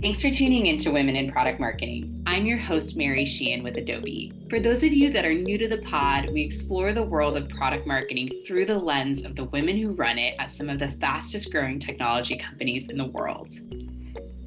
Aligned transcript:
Thanks 0.00 0.22
for 0.22 0.30
tuning 0.30 0.68
in 0.68 0.78
to 0.78 0.92
Women 0.92 1.16
in 1.16 1.32
Product 1.32 1.58
Marketing. 1.58 2.22
I'm 2.24 2.46
your 2.46 2.56
host, 2.56 2.96
Mary 2.96 3.24
Sheehan 3.24 3.64
with 3.64 3.78
Adobe. 3.78 4.32
For 4.48 4.60
those 4.60 4.84
of 4.84 4.92
you 4.92 5.10
that 5.10 5.24
are 5.24 5.34
new 5.34 5.58
to 5.58 5.66
the 5.66 5.78
pod, 5.78 6.30
we 6.32 6.40
explore 6.40 6.92
the 6.92 7.02
world 7.02 7.36
of 7.36 7.48
product 7.48 7.84
marketing 7.84 8.30
through 8.46 8.66
the 8.66 8.78
lens 8.78 9.24
of 9.24 9.34
the 9.34 9.46
women 9.46 9.76
who 9.76 9.90
run 9.90 10.16
it 10.16 10.36
at 10.38 10.52
some 10.52 10.68
of 10.68 10.78
the 10.78 10.92
fastest 11.00 11.50
growing 11.50 11.80
technology 11.80 12.36
companies 12.36 12.88
in 12.88 12.96
the 12.96 13.06
world. 13.06 13.54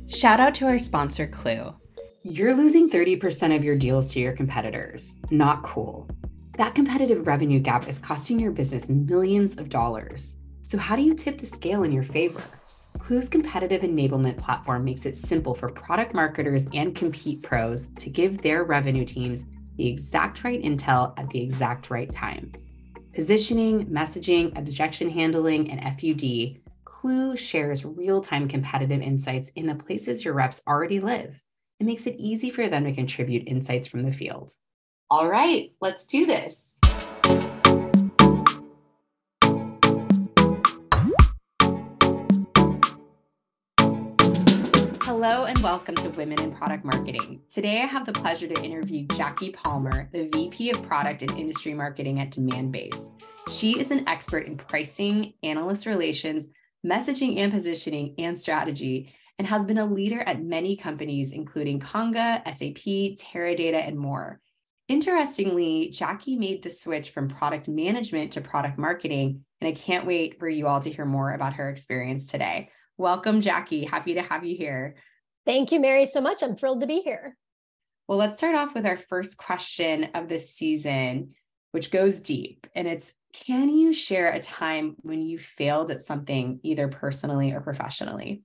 Shout 0.07 0.39
out 0.39 0.55
to 0.55 0.67
our 0.67 0.79
sponsor, 0.79 1.27
Klue. 1.27 1.75
You're 2.23 2.55
losing 2.55 2.89
30% 2.89 3.53
of 3.53 3.61
your 3.61 3.75
deals 3.75 4.13
to 4.13 4.21
your 4.21 4.31
competitors. 4.31 5.15
Not 5.31 5.63
cool. 5.63 6.09
That 6.57 6.75
competitive 6.75 7.27
revenue 7.27 7.59
gap 7.59 7.89
is 7.89 7.99
costing 7.99 8.39
your 8.39 8.51
business 8.53 8.87
millions 8.87 9.57
of 9.57 9.67
dollars. 9.67 10.37
So, 10.63 10.77
how 10.77 10.95
do 10.95 11.01
you 11.01 11.13
tip 11.13 11.39
the 11.39 11.45
scale 11.45 11.83
in 11.83 11.91
your 11.91 12.03
favor? 12.03 12.41
Klue's 13.01 13.29
competitive 13.29 13.81
enablement 13.81 14.37
platform 14.37 14.85
makes 14.85 15.07
it 15.07 15.17
simple 15.17 15.55
for 15.55 15.69
product 15.69 16.13
marketers 16.13 16.67
and 16.75 16.93
compete 16.93 17.41
pros 17.41 17.87
to 17.97 18.11
give 18.11 18.37
their 18.43 18.63
revenue 18.63 19.03
teams 19.03 19.43
the 19.77 19.87
exact 19.87 20.43
right 20.43 20.61
intel 20.61 21.17
at 21.17 21.27
the 21.31 21.41
exact 21.41 21.89
right 21.89 22.11
time. 22.11 22.51
Positioning, 23.15 23.87
messaging, 23.87 24.55
objection 24.55 25.09
handling, 25.09 25.71
and 25.71 25.81
FUD, 25.97 26.61
Clue 26.85 27.35
shares 27.35 27.83
real 27.83 28.21
time 28.21 28.47
competitive 28.47 29.01
insights 29.01 29.49
in 29.55 29.65
the 29.65 29.73
places 29.73 30.23
your 30.23 30.35
reps 30.35 30.61
already 30.67 30.99
live. 30.99 31.41
It 31.79 31.87
makes 31.87 32.05
it 32.05 32.15
easy 32.19 32.51
for 32.51 32.67
them 32.67 32.83
to 32.83 32.93
contribute 32.93 33.47
insights 33.47 33.87
from 33.87 34.03
the 34.03 34.11
field. 34.11 34.53
All 35.09 35.27
right, 35.27 35.73
let's 35.81 36.05
do 36.05 36.27
this. 36.27 36.70
Hello 45.23 45.45
and 45.45 45.59
welcome 45.59 45.93
to 45.93 46.09
Women 46.09 46.41
in 46.41 46.51
Product 46.51 46.83
Marketing. 46.83 47.43
Today 47.47 47.83
I 47.83 47.85
have 47.85 48.07
the 48.07 48.11
pleasure 48.11 48.47
to 48.47 48.63
interview 48.63 49.05
Jackie 49.13 49.51
Palmer, 49.51 50.09
the 50.11 50.27
VP 50.29 50.71
of 50.71 50.81
Product 50.81 51.21
and 51.21 51.37
Industry 51.37 51.75
Marketing 51.75 52.19
at 52.19 52.31
Demandbase. 52.31 53.11
She 53.47 53.79
is 53.79 53.91
an 53.91 54.09
expert 54.09 54.47
in 54.47 54.57
pricing, 54.57 55.33
analyst 55.43 55.85
relations, 55.85 56.47
messaging 56.83 57.37
and 57.37 57.53
positioning, 57.53 58.15
and 58.17 58.37
strategy, 58.37 59.13
and 59.37 59.47
has 59.47 59.63
been 59.63 59.77
a 59.77 59.85
leader 59.85 60.21
at 60.21 60.41
many 60.41 60.75
companies, 60.75 61.33
including 61.33 61.79
Conga, 61.79 62.43
SAP, 62.45 63.15
Teradata, 63.15 63.87
and 63.87 63.99
more. 63.99 64.39
Interestingly, 64.87 65.89
Jackie 65.89 66.35
made 66.35 66.63
the 66.63 66.71
switch 66.71 67.11
from 67.11 67.29
product 67.29 67.67
management 67.67 68.31
to 68.31 68.41
product 68.41 68.79
marketing, 68.79 69.45
and 69.61 69.67
I 69.67 69.73
can't 69.73 70.07
wait 70.07 70.39
for 70.39 70.49
you 70.49 70.65
all 70.65 70.79
to 70.79 70.89
hear 70.89 71.05
more 71.05 71.33
about 71.33 71.53
her 71.53 71.69
experience 71.69 72.25
today. 72.25 72.71
Welcome, 72.97 73.41
Jackie. 73.41 73.85
Happy 73.85 74.15
to 74.15 74.23
have 74.23 74.43
you 74.43 74.57
here. 74.57 74.95
Thank 75.45 75.71
you, 75.71 75.79
Mary, 75.79 76.05
so 76.05 76.21
much. 76.21 76.43
I'm 76.43 76.55
thrilled 76.55 76.81
to 76.81 76.87
be 76.87 77.01
here. 77.01 77.37
Well, 78.07 78.17
let's 78.17 78.37
start 78.37 78.55
off 78.55 78.73
with 78.73 78.85
our 78.85 78.97
first 78.97 79.37
question 79.37 80.09
of 80.13 80.27
this 80.27 80.53
season, 80.53 81.33
which 81.71 81.91
goes 81.91 82.19
deep. 82.19 82.67
And 82.75 82.87
it's 82.87 83.13
Can 83.33 83.69
you 83.69 83.93
share 83.93 84.31
a 84.31 84.39
time 84.39 84.95
when 85.01 85.21
you 85.21 85.39
failed 85.39 85.89
at 85.89 86.01
something, 86.01 86.59
either 86.63 86.87
personally 86.87 87.53
or 87.53 87.61
professionally? 87.61 88.43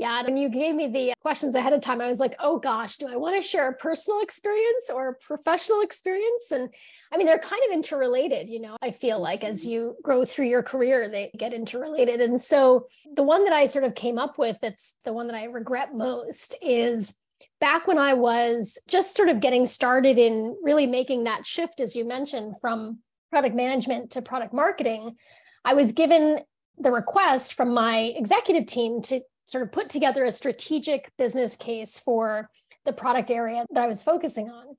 Yeah, 0.00 0.22
and 0.26 0.38
you 0.38 0.48
gave 0.48 0.74
me 0.74 0.86
the 0.86 1.12
questions 1.20 1.54
ahead 1.54 1.74
of 1.74 1.82
time. 1.82 2.00
I 2.00 2.08
was 2.08 2.20
like, 2.20 2.34
oh 2.38 2.58
gosh, 2.58 2.96
do 2.96 3.06
I 3.06 3.16
want 3.16 3.36
to 3.36 3.46
share 3.46 3.68
a 3.68 3.74
personal 3.74 4.22
experience 4.22 4.88
or 4.88 5.10
a 5.10 5.14
professional 5.14 5.82
experience? 5.82 6.50
And 6.52 6.70
I 7.12 7.18
mean, 7.18 7.26
they're 7.26 7.38
kind 7.38 7.60
of 7.68 7.74
interrelated, 7.74 8.48
you 8.48 8.60
know. 8.60 8.78
I 8.80 8.92
feel 8.92 9.20
like 9.20 9.44
as 9.44 9.60
mm-hmm. 9.60 9.70
you 9.72 9.96
grow 10.02 10.24
through 10.24 10.46
your 10.46 10.62
career, 10.62 11.10
they 11.10 11.30
get 11.36 11.52
interrelated. 11.52 12.22
And 12.22 12.40
so 12.40 12.86
the 13.14 13.22
one 13.22 13.44
that 13.44 13.52
I 13.52 13.66
sort 13.66 13.84
of 13.84 13.94
came 13.94 14.18
up 14.18 14.38
with 14.38 14.56
that's 14.62 14.96
the 15.04 15.12
one 15.12 15.26
that 15.26 15.36
I 15.36 15.44
regret 15.44 15.94
most 15.94 16.56
is 16.62 17.18
back 17.60 17.86
when 17.86 17.98
I 17.98 18.14
was 18.14 18.78
just 18.88 19.14
sort 19.14 19.28
of 19.28 19.40
getting 19.40 19.66
started 19.66 20.16
in 20.16 20.56
really 20.62 20.86
making 20.86 21.24
that 21.24 21.44
shift, 21.44 21.78
as 21.78 21.94
you 21.94 22.06
mentioned, 22.06 22.54
from 22.62 23.00
product 23.30 23.54
management 23.54 24.12
to 24.12 24.22
product 24.22 24.54
marketing. 24.54 25.16
I 25.62 25.74
was 25.74 25.92
given 25.92 26.40
the 26.78 26.90
request 26.90 27.52
from 27.52 27.74
my 27.74 28.14
executive 28.16 28.64
team 28.64 29.02
to 29.02 29.20
sort 29.50 29.64
of 29.64 29.72
put 29.72 29.88
together 29.88 30.24
a 30.24 30.30
strategic 30.30 31.10
business 31.18 31.56
case 31.56 31.98
for 31.98 32.48
the 32.84 32.92
product 32.92 33.32
area 33.32 33.66
that 33.72 33.82
I 33.82 33.88
was 33.88 34.00
focusing 34.00 34.48
on. 34.48 34.76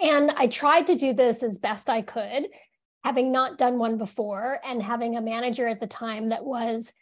And 0.00 0.30
I 0.36 0.46
tried 0.46 0.86
to 0.86 0.94
do 0.94 1.12
this 1.12 1.42
as 1.42 1.58
best 1.58 1.90
I 1.90 2.02
could, 2.02 2.46
having 3.02 3.32
not 3.32 3.58
done 3.58 3.80
one 3.80 3.98
before 3.98 4.60
and 4.64 4.80
having 4.80 5.16
a 5.16 5.22
manager 5.22 5.66
at 5.66 5.80
the 5.80 5.88
time 5.88 6.28
that 6.28 6.44
was 6.44 6.92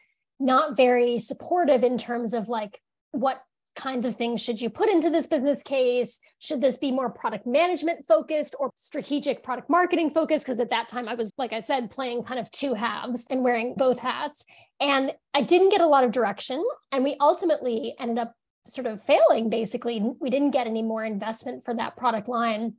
not 0.41 0.79
very 0.79 1.19
supportive 1.19 1.83
in 1.83 1.99
terms 1.99 2.33
of 2.33 2.49
like 2.49 2.81
what 3.13 3.37
kinds 3.77 4.05
of 4.07 4.15
things 4.15 4.43
should 4.43 4.61
you 4.61 4.71
put 4.71 4.89
into 4.89 5.11
this 5.11 5.27
business 5.27 5.63
case? 5.63 6.21
Should 6.39 6.61
this 6.61 6.77
be 6.77 6.91
more 6.91 7.11
product 7.11 7.47
management 7.47 8.07
focused 8.07 8.55
or 8.59 8.73
strategic 8.77 9.43
product 9.43 9.69
marketing 9.69 10.11
focused? 10.11 10.47
Because 10.47 10.61
at 10.61 10.71
that 10.71 10.89
time, 10.89 11.09
I 11.09 11.15
was, 11.15 11.33
like 11.39 11.53
I 11.53 11.61
said, 11.61 11.91
playing 11.91 12.25
kind 12.25 12.41
of 12.41 12.51
two 12.51 12.75
halves 12.75 13.27
and 13.31 13.43
wearing 13.43 13.75
both 13.77 13.99
hats. 13.99 14.45
And 14.81 15.13
I 15.33 15.43
didn't 15.43 15.71
get 15.71 15.81
a 15.81 15.87
lot 15.87 16.05
of 16.05 16.13
direction. 16.13 16.65
And 16.93 17.05
we 17.05 17.17
ultimately 17.21 17.95
ended 17.99 18.19
up 18.19 18.35
sort 18.67 18.87
of 18.87 19.03
failing, 19.03 19.51
basically. 19.51 20.03
We 20.21 20.31
didn't 20.31 20.53
get 20.53 20.67
any 20.67 20.83
more 20.83 21.05
investment 21.05 21.65
for 21.65 21.75
that 21.75 21.97
product 21.97 22.29
line. 22.29 22.75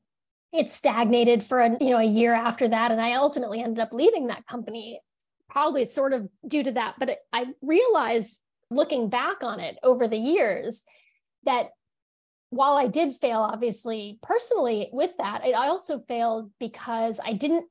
It 0.54 0.72
stagnated 0.72 1.44
for 1.44 1.60
a, 1.60 1.78
you 1.84 1.90
know 1.90 1.98
a 1.98 2.04
year 2.04 2.34
after 2.34 2.68
that. 2.68 2.92
And 2.92 3.02
I 3.02 3.14
ultimately 3.14 3.62
ended 3.62 3.80
up 3.80 3.94
leaving 3.94 4.28
that 4.28 4.48
company, 4.48 5.02
probably 5.50 5.86
sort 5.86 6.14
of 6.14 6.28
due 6.48 6.64
to 6.64 6.72
that. 6.74 6.96
But 7.00 7.20
I 7.34 7.48
realized 7.62 8.40
looking 8.72 9.10
back 9.10 9.44
on 9.44 9.60
it 9.60 9.78
over 9.84 10.08
the 10.08 10.18
years 10.18 10.84
that 11.44 11.70
while 12.50 12.76
I 12.76 12.88
did 12.88 13.16
fail, 13.16 13.40
obviously, 13.40 14.20
personally 14.22 14.90
with 14.92 15.12
that, 15.18 15.42
I 15.44 15.68
also 15.68 16.00
failed 16.08 16.52
because 16.60 17.20
I 17.24 17.34
didn't 17.34 17.66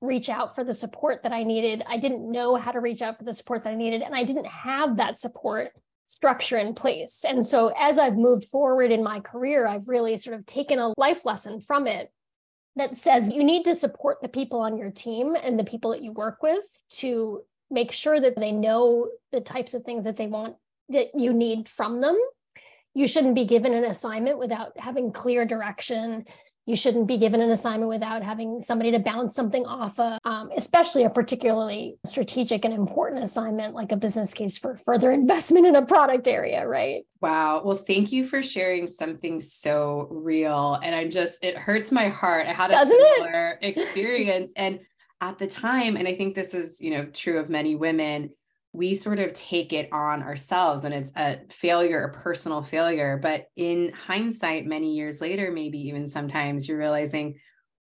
reach 0.00 0.28
out 0.28 0.54
for 0.54 0.64
the 0.64 0.72
support 0.72 1.22
that 1.22 1.32
I 1.32 1.42
needed. 1.42 1.84
I 1.86 1.98
didn't 1.98 2.30
know 2.30 2.56
how 2.56 2.72
to 2.72 2.80
reach 2.80 3.02
out 3.02 3.18
for 3.18 3.24
the 3.24 3.34
support 3.34 3.64
that 3.64 3.70
I 3.70 3.76
needed, 3.76 4.02
and 4.02 4.14
I 4.14 4.24
didn't 4.24 4.46
have 4.46 4.96
that 4.96 5.18
support 5.18 5.72
structure 6.06 6.58
in 6.58 6.74
place. 6.74 7.24
And 7.26 7.46
so 7.46 7.72
as 7.78 7.98
I've 7.98 8.16
moved 8.16 8.44
forward 8.44 8.90
in 8.90 9.04
my 9.04 9.20
career, 9.20 9.66
I've 9.66 9.88
really 9.88 10.16
sort 10.16 10.36
of 10.36 10.46
taken 10.46 10.78
a 10.78 10.92
life 10.96 11.24
lesson 11.24 11.60
from 11.60 11.86
it 11.86 12.10
that 12.76 12.96
says 12.96 13.30
you 13.30 13.44
need 13.44 13.64
to 13.64 13.76
support 13.76 14.18
the 14.22 14.28
people 14.28 14.60
on 14.60 14.76
your 14.76 14.90
team 14.90 15.36
and 15.40 15.58
the 15.58 15.64
people 15.64 15.90
that 15.90 16.02
you 16.02 16.12
work 16.12 16.42
with 16.42 16.64
to 16.90 17.42
make 17.70 17.92
sure 17.92 18.20
that 18.20 18.36
they 18.36 18.52
know 18.52 19.08
the 19.32 19.40
types 19.40 19.74
of 19.74 19.82
things 19.82 20.04
that 20.04 20.16
they 20.16 20.26
want 20.26 20.56
that 20.88 21.14
you 21.14 21.32
need 21.32 21.68
from 21.68 22.00
them. 22.00 22.18
You 22.94 23.06
shouldn't 23.06 23.36
be 23.36 23.44
given 23.44 23.72
an 23.72 23.84
assignment 23.84 24.38
without 24.38 24.78
having 24.78 25.12
clear 25.12 25.44
direction. 25.44 26.24
You 26.66 26.76
shouldn't 26.76 27.06
be 27.06 27.16
given 27.16 27.40
an 27.40 27.50
assignment 27.50 27.88
without 27.88 28.22
having 28.22 28.60
somebody 28.60 28.90
to 28.92 28.98
bounce 28.98 29.34
something 29.34 29.64
off 29.66 29.98
of, 29.98 30.18
um, 30.24 30.50
especially 30.56 31.04
a 31.04 31.10
particularly 31.10 31.96
strategic 32.04 32.64
and 32.64 32.74
important 32.74 33.24
assignment 33.24 33.74
like 33.74 33.92
a 33.92 33.96
business 33.96 34.34
case 34.34 34.58
for 34.58 34.76
further 34.76 35.10
investment 35.20 35.66
in 35.66 35.76
a 35.76 35.86
product 35.86 36.28
area, 36.28 36.66
right? 36.66 37.04
Wow. 37.20 37.62
Well, 37.64 37.76
thank 37.76 38.12
you 38.12 38.24
for 38.24 38.42
sharing 38.42 38.86
something 38.86 39.40
so 39.40 40.08
real. 40.10 40.78
And 40.82 40.94
I 40.94 41.06
just, 41.08 41.42
it 41.44 41.56
hurts 41.56 41.92
my 41.92 42.08
heart. 42.08 42.46
I 42.46 42.52
had 42.52 42.70
a 42.70 42.74
Doesn't 42.74 43.00
similar 43.16 43.58
it? 43.60 43.78
experience. 43.78 44.52
And 44.56 44.80
at 45.20 45.38
the 45.38 45.46
time, 45.46 45.96
and 45.96 46.08
I 46.08 46.14
think 46.14 46.34
this 46.34 46.54
is, 46.54 46.80
you 46.80 46.90
know, 46.90 47.04
true 47.06 47.38
of 47.38 47.50
many 47.50 47.74
women, 47.74 48.30
we 48.72 48.94
sort 48.94 49.18
of 49.18 49.32
take 49.32 49.72
it 49.72 49.88
on 49.92 50.22
ourselves 50.22 50.84
and 50.84 50.94
it's 50.94 51.12
a 51.16 51.40
failure, 51.50 52.04
a 52.04 52.12
personal 52.12 52.62
failure. 52.62 53.18
But 53.20 53.46
in 53.56 53.92
hindsight, 53.92 54.64
many 54.64 54.94
years 54.94 55.20
later, 55.20 55.50
maybe 55.50 55.78
even 55.88 56.06
sometimes 56.08 56.68
you're 56.68 56.78
realizing, 56.78 57.38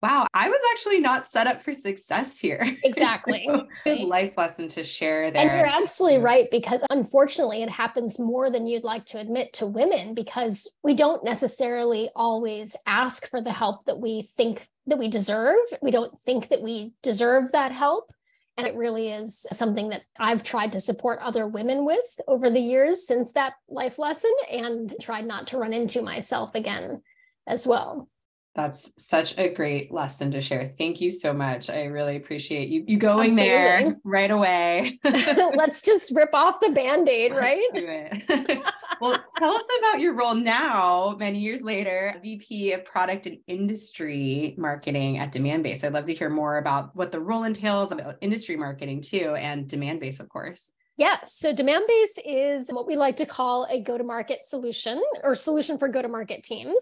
wow, 0.02 0.26
I 0.34 0.50
was 0.50 0.60
actually 0.72 1.00
not 1.00 1.26
set 1.26 1.48
up 1.48 1.62
for 1.62 1.74
success 1.74 2.40
here. 2.40 2.66
Exactly. 2.84 3.46
so, 3.48 3.68
good 3.84 4.00
life 4.00 4.34
lesson 4.38 4.68
to 4.70 4.84
share 4.84 5.30
there. 5.30 5.42
And 5.42 5.52
you're 5.52 5.82
absolutely 5.84 6.20
right, 6.20 6.48
because 6.50 6.82
unfortunately, 6.90 7.62
it 7.62 7.70
happens 7.70 8.18
more 8.18 8.50
than 8.50 8.68
you'd 8.68 8.84
like 8.84 9.06
to 9.08 9.20
admit 9.20 9.54
to 9.54 9.68
women 9.68 10.16
because 10.16 10.72
we 10.84 10.96
don't 10.96 11.24
necessarily 11.24 12.10
always 12.16 12.76
ask 12.86 13.30
for 13.30 13.42
the 13.42 13.52
help 13.52 13.86
that 13.86 14.00
we 14.00 14.24
think 14.24 14.68
that 14.88 14.98
we 14.98 15.08
deserve. 15.08 15.60
We 15.82 15.92
don't 15.92 16.20
think 16.22 16.50
that 16.50 16.62
we 16.62 16.94
deserve 17.04 17.52
that 17.52 17.74
help. 17.74 18.12
And 18.58 18.68
it 18.68 18.76
really 18.76 19.10
is 19.10 19.46
something 19.52 19.90
that 19.90 20.02
I've 20.18 20.44
tried 20.44 20.74
to 20.74 20.82
support 20.82 21.20
other 21.22 21.48
women 21.48 21.86
with 21.86 22.20
over 22.28 22.50
the 22.50 22.60
years 22.60 23.06
since 23.06 23.34
that 23.34 23.54
life 23.70 24.00
lesson 24.00 24.34
and 24.52 24.94
tried 25.00 25.26
not 25.26 25.48
to 25.48 25.58
run 25.58 25.74
into 25.74 26.02
myself 26.02 26.56
again 26.56 27.02
as 27.48 27.68
well. 27.68 28.10
That's 28.56 28.92
such 28.98 29.38
a 29.38 29.54
great 29.54 29.92
lesson 29.92 30.32
to 30.32 30.42
share. 30.42 30.66
Thank 30.66 31.00
you 31.02 31.12
so 31.12 31.34
much. 31.34 31.70
I 31.70 31.86
really 31.86 32.16
appreciate 32.16 32.70
you 32.70 32.84
you 32.88 32.98
going 32.98 33.32
Absolutely. 33.32 33.48
there 33.48 33.96
right 34.04 34.32
away. 34.32 35.00
Let's 35.04 35.82
just 35.82 36.14
rip 36.16 36.32
off 36.34 36.60
the 36.60 36.72
band-aid, 36.72 37.34
right? 37.34 38.64
well, 39.02 39.24
tell 39.38 39.52
us 39.52 39.64
about 39.80 40.00
your 40.00 40.14
role 40.14 40.36
now, 40.36 41.16
many 41.20 41.40
years 41.40 41.62
later, 41.62 42.20
VP 42.24 42.74
of 42.74 42.86
Product 42.86 43.28
and 43.28 43.38
Industry 43.48 44.56
Marketing 44.58 45.20
at 45.20 45.32
Demandbase. 45.32 45.84
I'd 45.84 45.94
love 45.94 46.06
to 46.06 46.14
hear 46.14 46.30
more 46.30 46.58
about 46.58 46.96
what 46.96 47.12
the 47.12 47.20
role 47.20 47.44
entails 47.44 47.92
about 47.92 48.18
industry 48.22 48.56
marketing 48.56 49.02
too 49.02 49.36
and 49.36 49.68
Demandbase, 49.68 50.20
of 50.20 50.28
course. 50.28 50.72
Yes. 50.98 51.36
So 51.36 51.54
Demandbase 51.54 52.20
is 52.26 52.70
what 52.74 52.86
we 52.86 52.98
like 52.98 53.16
to 53.18 53.26
call 53.26 53.66
a 53.70 53.80
go 53.80 53.98
to 53.98 54.04
market 54.04 54.44
solution 54.44 55.02
or 55.24 55.34
solution 55.34 55.78
for 55.78 55.88
go 55.88 56.02
to 56.02 56.10
market 56.10 56.44
teams. 56.44 56.76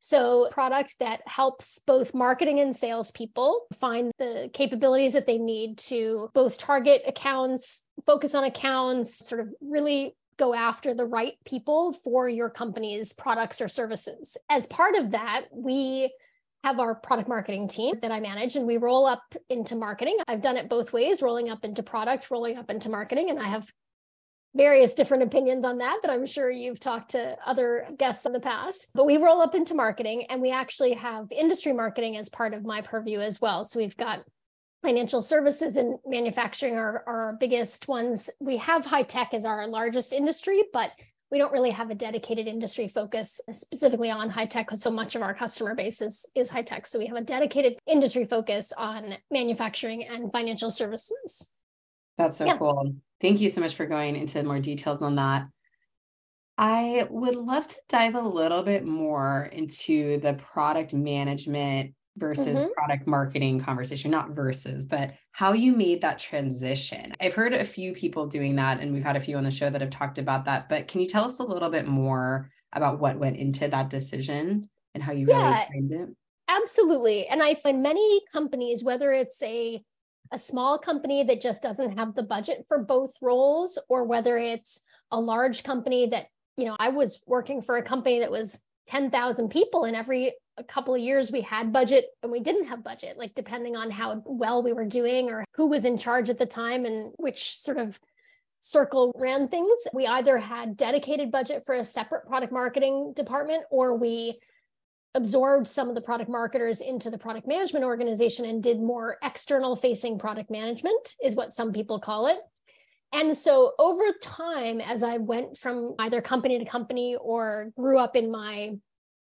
So, 0.00 0.48
product 0.50 0.96
that 0.98 1.20
helps 1.26 1.78
both 1.78 2.14
marketing 2.14 2.58
and 2.60 2.74
salespeople 2.74 3.66
find 3.78 4.12
the 4.18 4.50
capabilities 4.52 5.12
that 5.12 5.26
they 5.26 5.38
need 5.38 5.78
to 5.78 6.30
both 6.32 6.58
target 6.58 7.02
accounts, 7.06 7.84
focus 8.06 8.34
on 8.34 8.44
accounts, 8.44 9.28
sort 9.28 9.42
of 9.42 9.48
really 9.60 10.16
go 10.38 10.54
after 10.54 10.94
the 10.94 11.04
right 11.04 11.34
people 11.44 11.92
for 11.92 12.26
your 12.26 12.48
company's 12.48 13.12
products 13.12 13.60
or 13.60 13.68
services. 13.68 14.38
As 14.48 14.66
part 14.66 14.96
of 14.96 15.10
that, 15.10 15.44
we 15.52 16.10
have 16.64 16.80
our 16.80 16.94
product 16.94 17.28
marketing 17.28 17.68
team 17.68 17.96
that 18.00 18.10
I 18.10 18.20
manage 18.20 18.56
and 18.56 18.66
we 18.66 18.78
roll 18.78 19.06
up 19.06 19.22
into 19.50 19.76
marketing. 19.76 20.16
I've 20.26 20.40
done 20.40 20.56
it 20.56 20.70
both 20.70 20.94
ways, 20.94 21.20
rolling 21.20 21.50
up 21.50 21.64
into 21.64 21.82
product, 21.82 22.30
rolling 22.30 22.56
up 22.56 22.70
into 22.70 22.88
marketing. 22.88 23.28
And 23.28 23.38
I 23.38 23.44
have 23.44 23.70
various 24.54 24.94
different 24.94 25.22
opinions 25.22 25.64
on 25.64 25.78
that 25.78 26.00
that 26.02 26.10
I'm 26.10 26.26
sure 26.26 26.50
you've 26.50 26.80
talked 26.80 27.12
to 27.12 27.36
other 27.46 27.86
guests 27.96 28.26
in 28.26 28.32
the 28.32 28.40
past. 28.40 28.90
But 28.94 29.06
we 29.06 29.16
roll 29.16 29.40
up 29.40 29.54
into 29.54 29.74
marketing 29.74 30.24
and 30.28 30.42
we 30.42 30.50
actually 30.50 30.94
have 30.94 31.30
industry 31.30 31.72
marketing 31.72 32.16
as 32.16 32.28
part 32.28 32.54
of 32.54 32.64
my 32.64 32.82
purview 32.82 33.20
as 33.20 33.40
well. 33.40 33.64
So 33.64 33.78
we've 33.78 33.96
got 33.96 34.24
financial 34.82 35.22
services 35.22 35.76
and 35.76 35.98
manufacturing 36.06 36.76
are, 36.76 37.04
are 37.06 37.22
our 37.26 37.32
biggest 37.34 37.86
ones. 37.86 38.30
We 38.40 38.56
have 38.56 38.84
high 38.84 39.02
tech 39.02 39.34
as 39.34 39.44
our 39.44 39.66
largest 39.66 40.12
industry, 40.12 40.64
but 40.72 40.90
we 41.30 41.38
don't 41.38 41.52
really 41.52 41.70
have 41.70 41.90
a 41.90 41.94
dedicated 41.94 42.48
industry 42.48 42.88
focus 42.88 43.40
specifically 43.52 44.10
on 44.10 44.30
high 44.30 44.46
tech 44.46 44.66
because 44.66 44.82
so 44.82 44.90
much 44.90 45.14
of 45.14 45.22
our 45.22 45.32
customer 45.32 45.76
base 45.76 46.00
is, 46.00 46.26
is 46.34 46.50
high 46.50 46.62
tech. 46.62 46.86
So 46.86 46.98
we 46.98 47.06
have 47.06 47.16
a 47.16 47.22
dedicated 47.22 47.78
industry 47.86 48.24
focus 48.24 48.72
on 48.76 49.14
manufacturing 49.30 50.04
and 50.08 50.32
financial 50.32 50.72
services. 50.72 51.52
That's 52.18 52.38
so 52.38 52.46
yeah. 52.46 52.56
cool. 52.56 52.96
Thank 53.20 53.40
you 53.40 53.48
so 53.48 53.60
much 53.60 53.74
for 53.74 53.86
going 53.86 54.16
into 54.16 54.42
more 54.42 54.60
details 54.60 55.02
on 55.02 55.16
that. 55.16 55.46
I 56.56 57.06
would 57.08 57.36
love 57.36 57.66
to 57.68 57.76
dive 57.88 58.14
a 58.14 58.20
little 58.20 58.62
bit 58.62 58.86
more 58.86 59.48
into 59.52 60.18
the 60.20 60.34
product 60.34 60.92
management 60.92 61.94
versus 62.16 62.58
mm-hmm. 62.58 62.72
product 62.76 63.06
marketing 63.06 63.60
conversation, 63.60 64.10
not 64.10 64.30
versus, 64.30 64.86
but 64.86 65.14
how 65.32 65.52
you 65.52 65.72
made 65.72 66.02
that 66.02 66.18
transition. 66.18 67.14
I've 67.20 67.34
heard 67.34 67.54
a 67.54 67.64
few 67.64 67.94
people 67.94 68.26
doing 68.26 68.56
that, 68.56 68.80
and 68.80 68.92
we've 68.92 69.02
had 69.02 69.16
a 69.16 69.20
few 69.20 69.36
on 69.36 69.44
the 69.44 69.50
show 69.50 69.70
that 69.70 69.80
have 69.80 69.90
talked 69.90 70.18
about 70.18 70.44
that. 70.44 70.68
But 70.68 70.88
can 70.88 71.00
you 71.00 71.06
tell 71.06 71.24
us 71.24 71.38
a 71.38 71.44
little 71.44 71.70
bit 71.70 71.86
more 71.86 72.50
about 72.72 73.00
what 73.00 73.18
went 73.18 73.36
into 73.36 73.68
that 73.68 73.90
decision 73.90 74.68
and 74.94 75.02
how 75.02 75.12
you 75.12 75.26
yeah, 75.28 75.54
really 75.54 75.66
framed 75.68 75.92
it? 75.92 76.16
Absolutely. 76.48 77.26
And 77.26 77.42
I 77.42 77.54
find 77.54 77.82
many 77.82 78.20
companies, 78.32 78.84
whether 78.84 79.12
it's 79.12 79.42
a 79.42 79.82
a 80.32 80.38
small 80.38 80.78
company 80.78 81.24
that 81.24 81.40
just 81.40 81.62
doesn't 81.62 81.98
have 81.98 82.14
the 82.14 82.22
budget 82.22 82.64
for 82.68 82.78
both 82.78 83.14
roles, 83.20 83.78
or 83.88 84.04
whether 84.04 84.38
it's 84.38 84.82
a 85.10 85.20
large 85.20 85.64
company 85.64 86.06
that, 86.08 86.26
you 86.56 86.64
know, 86.64 86.76
I 86.78 86.90
was 86.90 87.22
working 87.26 87.62
for 87.62 87.76
a 87.76 87.82
company 87.82 88.20
that 88.20 88.30
was 88.30 88.62
10,000 88.86 89.48
people 89.48 89.84
and 89.84 89.96
every 89.96 90.34
couple 90.68 90.94
of 90.94 91.00
years 91.00 91.32
we 91.32 91.40
had 91.40 91.72
budget 91.72 92.06
and 92.22 92.30
we 92.30 92.40
didn't 92.40 92.66
have 92.66 92.84
budget, 92.84 93.16
like 93.16 93.34
depending 93.34 93.76
on 93.76 93.90
how 93.90 94.22
well 94.26 94.62
we 94.62 94.72
were 94.72 94.84
doing 94.84 95.30
or 95.30 95.44
who 95.54 95.66
was 95.66 95.84
in 95.84 95.96
charge 95.96 96.28
at 96.28 96.38
the 96.38 96.46
time 96.46 96.84
and 96.84 97.12
which 97.16 97.58
sort 97.58 97.78
of 97.78 97.98
circle 98.58 99.12
ran 99.16 99.48
things. 99.48 99.78
We 99.94 100.06
either 100.06 100.38
had 100.38 100.76
dedicated 100.76 101.32
budget 101.32 101.64
for 101.64 101.74
a 101.74 101.84
separate 101.84 102.26
product 102.26 102.52
marketing 102.52 103.14
department 103.14 103.64
or 103.70 103.96
we 103.96 104.38
absorbed 105.14 105.66
some 105.66 105.88
of 105.88 105.94
the 105.94 106.00
product 106.00 106.30
marketers 106.30 106.80
into 106.80 107.10
the 107.10 107.18
product 107.18 107.46
management 107.46 107.84
organization 107.84 108.44
and 108.44 108.62
did 108.62 108.80
more 108.80 109.18
external 109.22 109.76
facing 109.76 110.18
product 110.18 110.50
management, 110.50 111.16
is 111.22 111.34
what 111.34 111.52
some 111.52 111.72
people 111.72 111.98
call 111.98 112.26
it. 112.26 112.38
And 113.12 113.36
so 113.36 113.72
over 113.78 114.04
time, 114.22 114.80
as 114.80 115.02
I 115.02 115.16
went 115.16 115.58
from 115.58 115.96
either 115.98 116.20
company 116.20 116.58
to 116.58 116.64
company 116.64 117.16
or 117.16 117.72
grew 117.76 117.98
up 117.98 118.14
in 118.14 118.30
my 118.30 118.78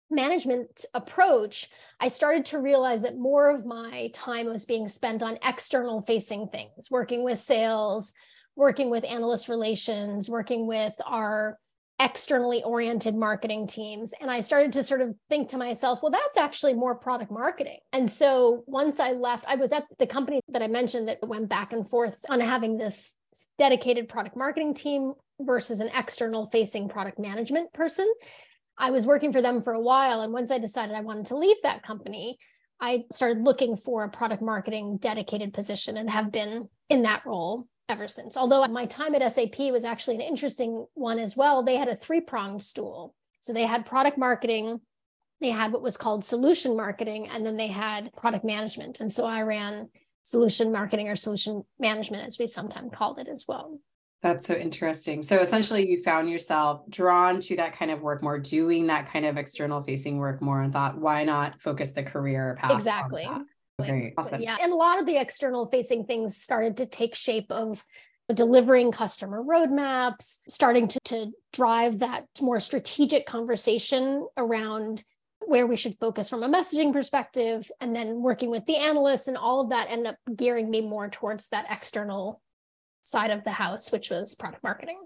management 0.09 0.85
approach, 0.93 1.69
I 1.99 2.07
started 2.07 2.45
to 2.45 2.59
realize 2.59 3.03
that 3.03 3.17
more 3.17 3.49
of 3.49 3.65
my 3.65 4.09
time 4.13 4.47
was 4.47 4.65
being 4.65 4.87
spent 4.87 5.21
on 5.21 5.37
external 5.45 6.01
facing 6.01 6.47
things, 6.47 6.89
working 6.89 7.23
with 7.23 7.37
sales, 7.37 8.13
working 8.55 8.89
with 8.89 9.03
analyst 9.03 9.47
relations, 9.47 10.29
working 10.29 10.65
with 10.65 10.95
our 11.05 11.59
externally 11.99 12.63
oriented 12.63 13.15
marketing 13.15 13.67
teams. 13.67 14.13
And 14.21 14.29
I 14.29 14.41
started 14.41 14.73
to 14.73 14.83
sort 14.83 15.01
of 15.01 15.15
think 15.29 15.49
to 15.49 15.57
myself, 15.57 15.99
well, 16.01 16.11
that's 16.11 16.37
actually 16.37 16.75
more 16.75 16.95
product 16.95 17.31
marketing. 17.31 17.79
And 17.91 18.09
so 18.09 18.63
once 18.67 18.99
I 18.99 19.13
left, 19.13 19.45
I 19.47 19.55
was 19.55 19.71
at 19.71 19.85
the 19.97 20.05
company 20.05 20.41
that 20.49 20.61
I 20.61 20.67
mentioned 20.67 21.07
that 21.07 21.27
went 21.27 21.49
back 21.49 21.73
and 21.73 21.89
forth 21.89 22.23
on 22.29 22.39
having 22.39 22.77
this 22.77 23.15
dedicated 23.57 24.09
product 24.09 24.35
marketing 24.35 24.75
team 24.75 25.13
versus 25.39 25.79
an 25.79 25.89
external 25.95 26.45
facing 26.45 26.87
product 26.87 27.19
management 27.19 27.73
person. 27.73 28.11
I 28.77 28.91
was 28.91 29.07
working 29.07 29.33
for 29.33 29.41
them 29.41 29.63
for 29.63 29.73
a 29.73 29.81
while. 29.81 30.21
And 30.21 30.31
once 30.31 30.51
I 30.51 30.59
decided 30.59 30.95
I 30.95 31.01
wanted 31.01 31.27
to 31.27 31.37
leave 31.37 31.57
that 31.63 31.83
company, 31.83 32.37
I 32.79 33.05
started 33.11 33.43
looking 33.43 33.75
for 33.75 34.03
a 34.03 34.09
product 34.09 34.43
marketing 34.43 34.97
dedicated 34.97 35.51
position 35.51 35.97
and 35.97 36.09
have 36.09 36.31
been 36.31 36.69
in 36.89 37.01
that 37.03 37.25
role 37.25 37.67
ever 37.89 38.07
since. 38.07 38.35
Although 38.35 38.65
my 38.67 38.85
time 38.85 39.15
at 39.15 39.31
SAP 39.31 39.57
was 39.71 39.85
actually 39.85 40.15
an 40.15 40.21
interesting 40.21 40.85
one 40.93 41.19
as 41.19 41.37
well. 41.37 41.63
They 41.63 41.77
had 41.77 41.87
a 41.87 41.95
three 41.95 42.21
pronged 42.21 42.63
stool. 42.63 43.15
So 43.39 43.53
they 43.53 43.63
had 43.63 43.85
product 43.85 44.17
marketing, 44.17 44.81
they 45.39 45.51
had 45.51 45.71
what 45.71 45.81
was 45.81 45.95
called 45.95 46.25
solution 46.25 46.75
marketing, 46.75 47.29
and 47.29 47.45
then 47.45 47.55
they 47.55 47.67
had 47.67 48.11
product 48.17 48.43
management. 48.43 48.99
And 48.99 49.11
so 49.11 49.25
I 49.25 49.43
ran 49.43 49.89
solution 50.23 50.71
marketing 50.71 51.07
or 51.07 51.15
solution 51.15 51.63
management, 51.79 52.25
as 52.25 52.39
we 52.39 52.47
sometimes 52.47 52.91
called 52.93 53.19
it 53.19 53.27
as 53.27 53.45
well. 53.47 53.79
That's 54.23 54.45
so 54.47 54.55
interesting. 54.55 55.21
So 55.21 55.37
essentially, 55.37 55.87
you 55.87 56.01
found 56.01 56.29
yourself 56.29 56.81
drawn 56.89 57.39
to 57.41 57.55
that 57.57 57.77
kind 57.77 57.91
of 57.91 58.01
work 58.01 58.23
more, 58.23 58.39
doing 58.39 58.87
that 58.87 59.11
kind 59.11 59.25
of 59.25 59.37
external 59.37 59.81
facing 59.81 60.17
work 60.17 60.41
more, 60.41 60.63
and 60.63 60.73
thought, 60.73 60.97
why 60.97 61.23
not 61.23 61.61
focus 61.61 61.91
the 61.91 62.01
career 62.01 62.57
path? 62.59 62.71
Exactly. 62.71 63.27
Okay, 63.79 64.13
awesome. 64.17 64.41
Yeah. 64.41 64.57
And 64.61 64.73
a 64.73 64.75
lot 64.75 64.99
of 64.99 65.05
the 65.05 65.17
external 65.17 65.67
facing 65.67 66.05
things 66.05 66.35
started 66.35 66.77
to 66.77 66.85
take 66.85 67.13
shape 67.13 67.51
of 67.51 67.83
delivering 68.33 68.91
customer 68.91 69.41
roadmaps, 69.41 70.39
starting 70.49 70.87
to, 70.87 70.99
to 71.05 71.31
drive 71.53 71.99
that 71.99 72.25
more 72.41 72.59
strategic 72.59 73.25
conversation 73.25 74.27
around 74.35 75.03
where 75.45 75.67
we 75.67 75.77
should 75.77 75.97
focus 75.99 76.27
from 76.27 76.43
a 76.43 76.49
messaging 76.49 76.91
perspective, 76.91 77.71
and 77.79 77.95
then 77.95 78.21
working 78.21 78.49
with 78.49 78.65
the 78.65 78.75
analysts 78.75 79.27
and 79.27 79.37
all 79.37 79.61
of 79.61 79.69
that 79.69 79.87
ended 79.89 80.07
up 80.07 80.17
gearing 80.35 80.69
me 80.69 80.81
more 80.81 81.07
towards 81.09 81.47
that 81.49 81.65
external 81.69 82.41
side 83.03 83.31
of 83.31 83.43
the 83.45 83.51
house, 83.51 83.91
which 83.91 84.09
was 84.09 84.35
product 84.35 84.61
marketing. 84.63 84.97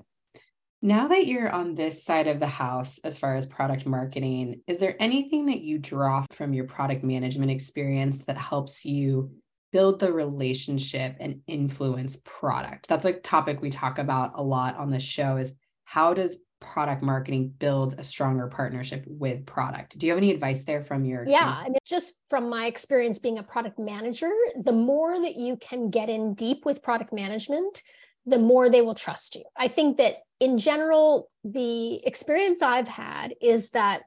Now 0.82 1.08
that 1.10 1.28
you're 1.28 1.52
on 1.52 1.76
this 1.76 2.04
side 2.04 2.28
of 2.28 2.40
the 2.40 2.48
house, 2.48 3.00
as 3.04 3.18
far 3.18 3.36
as 3.36 3.46
product 3.46 3.86
marketing, 3.86 4.62
is 4.66 4.80
there 4.80 4.96
anything 5.00 5.46
that 5.46 5.62
you 5.62 5.78
draw 5.78 6.26
from 6.32 6.54
your 6.54 6.66
product 6.66 7.04
management 7.04 7.52
experience 7.52 8.18
that 8.26 8.38
helps 8.38 8.84
you 8.84 9.32
build 9.72 10.00
the 10.00 10.12
relationship 10.12 11.18
and 11.20 11.42
influence 11.46 12.20
product? 12.26 12.88
That's 12.88 13.06
a 13.06 13.14
topic 13.14 13.62
we 13.62 13.70
talk 13.70 14.00
about 14.00 14.32
a 14.36 14.42
lot 14.42 14.76
on 14.78 14.90
the 14.90 15.00
show 15.00 15.38
is 15.38 15.54
how 15.86 16.16
does 16.16 16.38
product 16.62 17.02
marketing 17.02 17.54
build 17.60 17.96
a 17.98 18.04
stronger 18.04 18.48
partnership 18.48 19.04
with 19.08 19.46
product. 19.46 19.98
Do 19.98 20.06
you 20.06 20.12
have 20.12 20.18
any 20.18 20.32
advice 20.32 20.64
there 20.64 20.82
from 20.82 21.04
your 21.04 21.24
experience? 21.24 21.50
Yeah, 21.50 21.56
I 21.58 21.70
mean 21.70 21.78
just 21.86 22.20
from 22.30 22.50
my 22.50 22.68
experience 22.68 23.20
being 23.20 23.40
a 23.40 23.44
product 23.44 23.78
manager, 23.78 24.32
the 24.64 24.72
more 24.72 25.20
that 25.20 25.36
you 25.36 25.58
can 25.58 25.90
get 25.90 26.10
in 26.10 26.36
deep 26.36 26.64
with 26.66 26.84
product 26.84 27.12
management, 27.12 27.82
the 28.26 28.40
more 28.40 28.70
they 28.70 28.82
will 28.82 28.96
trust 28.96 29.36
you. 29.36 29.44
I 29.58 29.68
think 29.68 29.98
that 29.98 30.18
in 30.40 30.58
general 30.58 31.28
the 31.44 32.06
experience 32.06 32.62
I've 32.62 32.88
had 32.88 33.34
is 33.42 33.72
that 33.72 34.04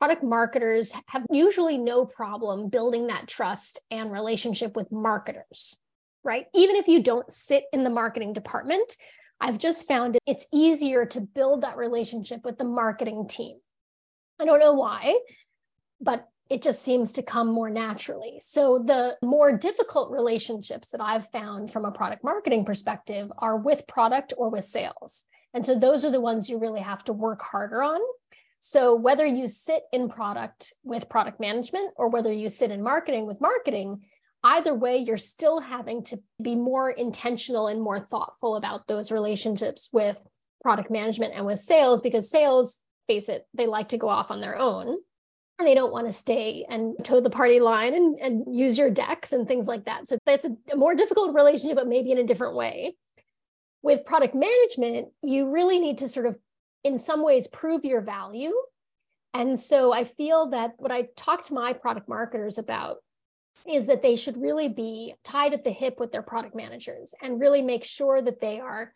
product 0.00 0.22
marketers 0.22 0.92
have 1.06 1.24
usually 1.30 1.78
no 1.78 2.04
problem 2.04 2.68
building 2.68 3.06
that 3.06 3.28
trust 3.28 3.80
and 3.90 4.12
relationship 4.12 4.76
with 4.76 4.90
marketers, 4.92 5.78
right? 6.22 6.46
Even 6.54 6.76
if 6.76 6.88
you 6.88 7.02
don't 7.02 7.30
sit 7.32 7.64
in 7.72 7.84
the 7.84 7.90
marketing 7.90 8.32
department, 8.32 8.96
I've 9.40 9.58
just 9.58 9.88
found 9.88 10.18
it's 10.26 10.46
easier 10.52 11.06
to 11.06 11.20
build 11.20 11.62
that 11.62 11.76
relationship 11.76 12.44
with 12.44 12.58
the 12.58 12.64
marketing 12.64 13.28
team. 13.28 13.58
I 14.40 14.44
don't 14.44 14.60
know 14.60 14.74
why, 14.74 15.18
but 16.00 16.28
it 16.54 16.62
just 16.62 16.82
seems 16.82 17.12
to 17.14 17.22
come 17.24 17.48
more 17.48 17.68
naturally. 17.68 18.38
So 18.40 18.78
the 18.78 19.18
more 19.22 19.58
difficult 19.58 20.12
relationships 20.12 20.90
that 20.90 21.00
I've 21.00 21.28
found 21.30 21.72
from 21.72 21.84
a 21.84 21.90
product 21.90 22.22
marketing 22.22 22.64
perspective 22.64 23.28
are 23.38 23.56
with 23.56 23.88
product 23.88 24.32
or 24.38 24.50
with 24.50 24.64
sales. 24.64 25.24
And 25.52 25.66
so 25.66 25.76
those 25.76 26.04
are 26.04 26.12
the 26.12 26.20
ones 26.20 26.48
you 26.48 26.58
really 26.58 26.82
have 26.82 27.02
to 27.04 27.12
work 27.12 27.42
harder 27.42 27.82
on. 27.82 28.00
So 28.60 28.94
whether 28.94 29.26
you 29.26 29.48
sit 29.48 29.82
in 29.92 30.08
product 30.08 30.72
with 30.84 31.08
product 31.08 31.40
management 31.40 31.92
or 31.96 32.08
whether 32.08 32.30
you 32.30 32.48
sit 32.48 32.70
in 32.70 32.84
marketing 32.84 33.26
with 33.26 33.40
marketing, 33.40 34.02
either 34.44 34.76
way, 34.76 34.98
you're 34.98 35.18
still 35.18 35.58
having 35.58 36.04
to 36.04 36.22
be 36.40 36.54
more 36.54 36.88
intentional 36.88 37.66
and 37.66 37.82
more 37.82 37.98
thoughtful 37.98 38.54
about 38.54 38.86
those 38.86 39.10
relationships 39.10 39.88
with 39.92 40.16
product 40.62 40.88
management 40.88 41.34
and 41.34 41.46
with 41.46 41.58
sales 41.58 42.00
because 42.00 42.30
sales, 42.30 42.78
face 43.08 43.28
it, 43.28 43.44
they 43.54 43.66
like 43.66 43.88
to 43.88 43.98
go 43.98 44.08
off 44.08 44.30
on 44.30 44.40
their 44.40 44.56
own 44.56 44.98
and 45.58 45.68
they 45.68 45.74
don't 45.74 45.92
want 45.92 46.06
to 46.06 46.12
stay 46.12 46.66
and 46.68 46.94
toe 47.04 47.20
the 47.20 47.30
party 47.30 47.60
line 47.60 47.94
and, 47.94 48.18
and 48.20 48.56
use 48.56 48.76
your 48.76 48.90
decks 48.90 49.32
and 49.32 49.46
things 49.46 49.66
like 49.66 49.84
that. 49.84 50.08
So 50.08 50.18
that's 50.26 50.44
a, 50.44 50.56
a 50.72 50.76
more 50.76 50.94
difficult 50.94 51.34
relationship, 51.34 51.76
but 51.76 51.86
maybe 51.88 52.10
in 52.10 52.18
a 52.18 52.24
different 52.24 52.56
way. 52.56 52.96
with 53.84 54.06
product 54.06 54.34
management, 54.34 55.08
you 55.22 55.50
really 55.50 55.78
need 55.78 55.98
to 55.98 56.08
sort 56.08 56.24
of, 56.26 56.36
in 56.82 56.98
some 56.98 57.22
ways, 57.22 57.46
prove 57.46 57.84
your 57.84 58.00
value. 58.00 58.52
And 59.34 59.60
so 59.60 59.92
I 59.92 60.04
feel 60.04 60.50
that 60.50 60.72
what 60.78 60.90
I 60.90 61.08
talk 61.16 61.44
to 61.44 61.54
my 61.54 61.74
product 61.74 62.08
marketers 62.08 62.56
about 62.56 62.96
is 63.68 63.86
that 63.86 64.02
they 64.02 64.16
should 64.16 64.40
really 64.40 64.68
be 64.68 65.14
tied 65.22 65.52
at 65.52 65.64
the 65.64 65.70
hip 65.70 66.00
with 66.00 66.12
their 66.12 66.22
product 66.22 66.56
managers 66.56 67.14
and 67.22 67.38
really 67.40 67.60
make 67.60 67.84
sure 67.84 68.22
that 68.22 68.40
they 68.40 68.58
are 68.58 68.92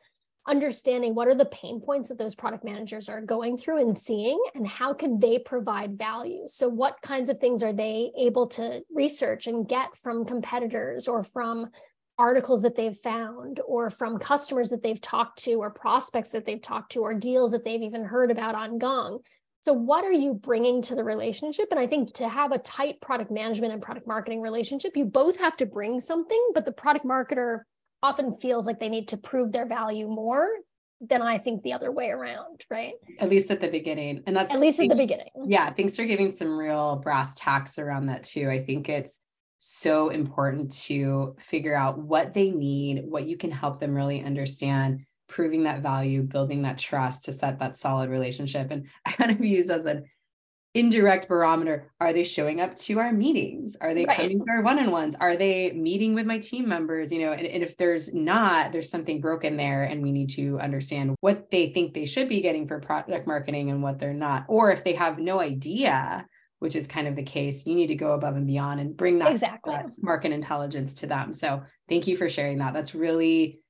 understanding 0.48 1.14
what 1.14 1.28
are 1.28 1.34
the 1.34 1.44
pain 1.44 1.80
points 1.80 2.08
that 2.08 2.18
those 2.18 2.34
product 2.34 2.64
managers 2.64 3.08
are 3.08 3.20
going 3.20 3.58
through 3.58 3.80
and 3.80 3.96
seeing 3.96 4.42
and 4.54 4.66
how 4.66 4.94
can 4.94 5.20
they 5.20 5.38
provide 5.38 5.98
value. 5.98 6.42
So 6.46 6.68
what 6.68 7.00
kinds 7.02 7.28
of 7.28 7.38
things 7.38 7.62
are 7.62 7.72
they 7.72 8.10
able 8.18 8.48
to 8.48 8.82
research 8.90 9.46
and 9.46 9.68
get 9.68 9.96
from 10.02 10.24
competitors 10.24 11.06
or 11.06 11.22
from 11.22 11.68
articles 12.18 12.62
that 12.62 12.74
they've 12.74 12.96
found 12.96 13.60
or 13.66 13.90
from 13.90 14.18
customers 14.18 14.70
that 14.70 14.82
they've 14.82 15.00
talked 15.00 15.38
to 15.44 15.54
or 15.54 15.70
prospects 15.70 16.32
that 16.32 16.46
they've 16.46 16.62
talked 16.62 16.92
to 16.92 17.00
or 17.00 17.14
deals 17.14 17.52
that 17.52 17.64
they've 17.64 17.82
even 17.82 18.04
heard 18.04 18.30
about 18.30 18.54
on 18.54 18.78
Gong? 18.78 19.20
So 19.60 19.72
what 19.72 20.04
are 20.04 20.12
you 20.12 20.34
bringing 20.34 20.82
to 20.82 20.94
the 20.94 21.04
relationship? 21.04 21.68
And 21.70 21.78
i 21.78 21.86
think 21.86 22.14
to 22.14 22.28
have 22.28 22.52
a 22.52 22.58
tight 22.58 23.00
product 23.00 23.30
management 23.30 23.72
and 23.72 23.82
product 23.82 24.06
marketing 24.06 24.40
relationship 24.40 24.96
you 24.96 25.04
both 25.04 25.38
have 25.38 25.56
to 25.58 25.66
bring 25.66 26.00
something 26.00 26.50
but 26.54 26.64
the 26.64 26.72
product 26.72 27.04
marketer 27.04 27.62
often 28.02 28.34
feels 28.34 28.66
like 28.66 28.80
they 28.80 28.88
need 28.88 29.08
to 29.08 29.16
prove 29.16 29.52
their 29.52 29.66
value 29.66 30.08
more 30.08 30.48
than 31.00 31.22
I 31.22 31.38
think 31.38 31.62
the 31.62 31.72
other 31.72 31.92
way 31.92 32.10
around, 32.10 32.64
right? 32.70 32.94
At 33.20 33.30
least 33.30 33.50
at 33.50 33.60
the 33.60 33.68
beginning. 33.68 34.22
And 34.26 34.36
that's 34.36 34.52
at 34.52 34.60
least 34.60 34.80
at 34.80 34.88
the 34.88 34.96
beginning. 34.96 35.30
Yeah. 35.46 35.70
Thanks 35.70 35.94
for 35.94 36.04
giving 36.04 36.30
some 36.30 36.56
real 36.56 36.96
brass 36.96 37.36
tacks 37.36 37.78
around 37.78 38.06
that 38.06 38.24
too. 38.24 38.50
I 38.50 38.64
think 38.64 38.88
it's 38.88 39.20
so 39.58 40.08
important 40.08 40.72
to 40.72 41.36
figure 41.38 41.76
out 41.76 41.98
what 41.98 42.34
they 42.34 42.50
need, 42.50 43.04
what 43.04 43.26
you 43.26 43.36
can 43.36 43.50
help 43.50 43.80
them 43.80 43.94
really 43.94 44.24
understand, 44.24 45.04
proving 45.28 45.64
that 45.64 45.82
value, 45.82 46.22
building 46.22 46.62
that 46.62 46.78
trust 46.78 47.24
to 47.24 47.32
set 47.32 47.58
that 47.58 47.76
solid 47.76 48.10
relationship. 48.10 48.70
And 48.70 48.86
I 49.06 49.12
kind 49.12 49.30
of 49.30 49.44
use 49.44 49.70
as 49.70 49.84
an 49.84 50.04
indirect 50.78 51.28
barometer. 51.28 51.90
Are 52.00 52.12
they 52.12 52.24
showing 52.24 52.60
up 52.60 52.76
to 52.76 52.98
our 52.98 53.12
meetings? 53.12 53.76
Are 53.80 53.94
they 53.94 54.04
right. 54.04 54.16
coming 54.16 54.38
to 54.38 54.50
our 54.50 54.62
one-on-ones? 54.62 55.16
Are 55.20 55.36
they 55.36 55.72
meeting 55.72 56.14
with 56.14 56.26
my 56.26 56.38
team 56.38 56.68
members? 56.68 57.12
You 57.12 57.20
know 57.20 57.32
and, 57.32 57.46
and, 57.46 57.62
if 57.62 57.76
there's 57.76 58.14
not 58.14 58.72
there's 58.72 58.90
something 58.90 59.20
broken 59.20 59.56
there 59.56 59.84
and 59.84 60.02
we 60.02 60.12
need 60.12 60.28
to 60.30 60.58
understand 60.60 61.16
what 61.20 61.50
they 61.50 61.70
think 61.70 61.94
they 61.94 62.06
should 62.06 62.28
be 62.28 62.40
getting 62.40 62.66
for 62.66 62.78
product 62.78 63.26
marketing 63.26 63.70
and 63.70 63.82
what 63.82 63.98
they're 63.98 64.14
not. 64.14 64.44
Or 64.48 64.70
if 64.70 64.84
they 64.84 64.94
have 64.94 65.18
no 65.18 65.40
idea 65.40 66.26
which 66.60 66.74
is 66.74 66.88
kind 66.88 67.06
of 67.06 67.14
the 67.14 67.22
case 67.22 67.66
you 67.66 67.74
need 67.76 67.86
to 67.86 67.94
go 67.94 68.12
above 68.14 68.34
and 68.34 68.46
beyond 68.46 68.80
and 68.80 68.96
bring 68.96 69.18
that 69.18 69.30
exactly. 69.30 69.76
market 70.00 70.32
intelligence 70.32 70.92
to 70.92 71.06
them. 71.06 71.32
So 71.32 71.62
thank 71.88 72.08
you 72.08 72.16
for 72.16 72.28
sharing 72.28 72.58
that. 72.58 72.74
That's 72.74 72.96
really 72.96 73.60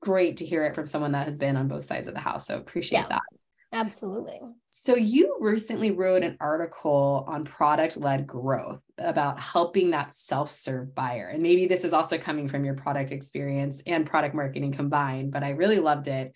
great 0.00 0.36
to 0.36 0.46
hear 0.46 0.64
it 0.64 0.74
from 0.74 0.86
someone 0.86 1.12
that 1.12 1.26
has 1.26 1.38
been 1.38 1.56
on 1.56 1.68
both 1.68 1.84
sides 1.84 2.06
of 2.06 2.14
the 2.14 2.20
house. 2.20 2.46
So 2.46 2.56
appreciate 2.56 3.00
yeah. 3.00 3.08
that 3.08 3.22
Absolutely. 3.72 4.40
So, 4.70 4.96
you 4.96 5.36
recently 5.40 5.90
wrote 5.90 6.22
an 6.22 6.36
article 6.40 7.24
on 7.28 7.44
product 7.44 7.98
led 7.98 8.26
growth 8.26 8.80
about 8.96 9.38
helping 9.38 9.90
that 9.90 10.14
self 10.14 10.50
serve 10.50 10.94
buyer. 10.94 11.28
And 11.28 11.42
maybe 11.42 11.66
this 11.66 11.84
is 11.84 11.92
also 11.92 12.16
coming 12.16 12.48
from 12.48 12.64
your 12.64 12.74
product 12.74 13.10
experience 13.10 13.82
and 13.86 14.06
product 14.06 14.34
marketing 14.34 14.72
combined, 14.72 15.32
but 15.32 15.42
I 15.42 15.50
really 15.50 15.80
loved 15.80 16.08
it. 16.08 16.32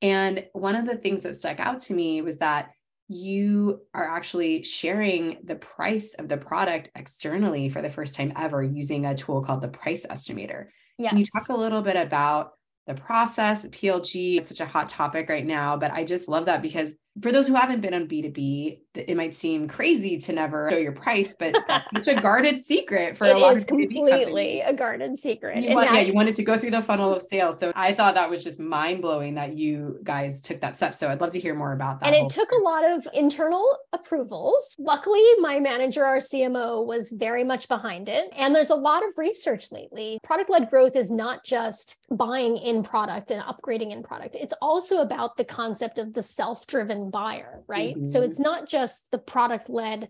And 0.00 0.44
one 0.52 0.74
of 0.74 0.84
the 0.84 0.96
things 0.96 1.22
that 1.22 1.36
stuck 1.36 1.60
out 1.60 1.78
to 1.80 1.94
me 1.94 2.20
was 2.22 2.38
that 2.38 2.70
you 3.08 3.82
are 3.94 4.08
actually 4.08 4.62
sharing 4.62 5.38
the 5.44 5.56
price 5.56 6.14
of 6.14 6.28
the 6.28 6.36
product 6.36 6.90
externally 6.96 7.68
for 7.68 7.82
the 7.82 7.90
first 7.90 8.16
time 8.16 8.32
ever 8.36 8.62
using 8.62 9.06
a 9.06 9.14
tool 9.14 9.42
called 9.42 9.60
the 9.60 9.68
price 9.68 10.06
estimator. 10.06 10.66
Yes. 10.98 11.10
Can 11.10 11.20
you 11.20 11.26
talk 11.38 11.48
a 11.50 11.60
little 11.60 11.82
bit 11.82 11.96
about 11.96 12.52
the 12.86 12.94
process, 12.94 13.64
PLG, 13.66 14.38
it's 14.38 14.48
such 14.48 14.60
a 14.60 14.66
hot 14.66 14.88
topic 14.88 15.28
right 15.28 15.46
now, 15.46 15.76
but 15.76 15.92
I 15.92 16.04
just 16.04 16.28
love 16.28 16.46
that 16.46 16.62
because 16.62 16.94
for 17.20 17.30
those 17.30 17.46
who 17.46 17.54
haven't 17.54 17.82
been 17.82 17.92
on 17.92 18.06
B2B, 18.06 18.78
it 18.94 19.16
might 19.16 19.34
seem 19.34 19.68
crazy 19.68 20.16
to 20.16 20.32
never 20.32 20.70
show 20.70 20.78
your 20.78 20.92
price, 20.92 21.34
but 21.38 21.54
that's 21.68 21.90
such 21.90 22.08
a 22.08 22.18
guarded 22.20 22.60
secret 22.62 23.18
for 23.18 23.24
it 23.26 23.36
a 23.36 23.38
lot 23.38 23.56
is 23.56 23.64
of 23.64 23.68
completely 23.68 24.60
a 24.60 24.72
guarded 24.72 25.18
secret. 25.18 25.62
You 25.62 25.74
want, 25.74 25.92
yeah, 25.92 26.00
you 26.00 26.14
wanted 26.14 26.34
to 26.36 26.42
go 26.42 26.58
through 26.58 26.70
the 26.70 26.80
funnel 26.80 27.12
of 27.14 27.20
sales. 27.20 27.58
So 27.58 27.70
I 27.74 27.92
thought 27.92 28.14
that 28.14 28.30
was 28.30 28.42
just 28.42 28.60
mind 28.60 29.02
blowing 29.02 29.34
that 29.34 29.56
you 29.58 30.00
guys 30.02 30.40
took 30.40 30.60
that 30.62 30.76
step. 30.76 30.94
So 30.94 31.10
I'd 31.10 31.20
love 31.20 31.32
to 31.32 31.40
hear 31.40 31.54
more 31.54 31.72
about 31.72 32.00
that. 32.00 32.06
And 32.06 32.16
it 32.16 32.30
took 32.30 32.50
a 32.50 32.62
lot 32.62 32.90
of 32.90 33.06
internal 33.12 33.66
approvals. 33.92 34.74
Luckily, 34.78 35.22
my 35.38 35.60
manager, 35.60 36.04
our 36.04 36.18
CMO, 36.18 36.86
was 36.86 37.10
very 37.10 37.44
much 37.44 37.68
behind 37.68 38.08
it. 38.08 38.32
And 38.36 38.54
there's 38.54 38.70
a 38.70 38.74
lot 38.74 39.06
of 39.06 39.18
research 39.18 39.70
lately. 39.70 40.18
Product 40.22 40.48
led 40.48 40.70
growth 40.70 40.96
is 40.96 41.10
not 41.10 41.44
just 41.44 42.00
buying 42.10 42.56
in 42.56 42.82
product 42.82 43.30
and 43.30 43.42
upgrading 43.42 43.92
in 43.92 44.02
product, 44.02 44.34
it's 44.34 44.54
also 44.62 45.00
about 45.00 45.36
the 45.36 45.44
concept 45.44 45.98
of 45.98 46.14
the 46.14 46.22
self 46.22 46.66
driven 46.66 47.01
buyer, 47.10 47.62
right? 47.66 47.94
Mm-hmm. 47.94 48.06
So 48.06 48.22
it's 48.22 48.38
not 48.38 48.68
just 48.68 49.10
the 49.10 49.18
product 49.18 49.68
led 49.68 50.08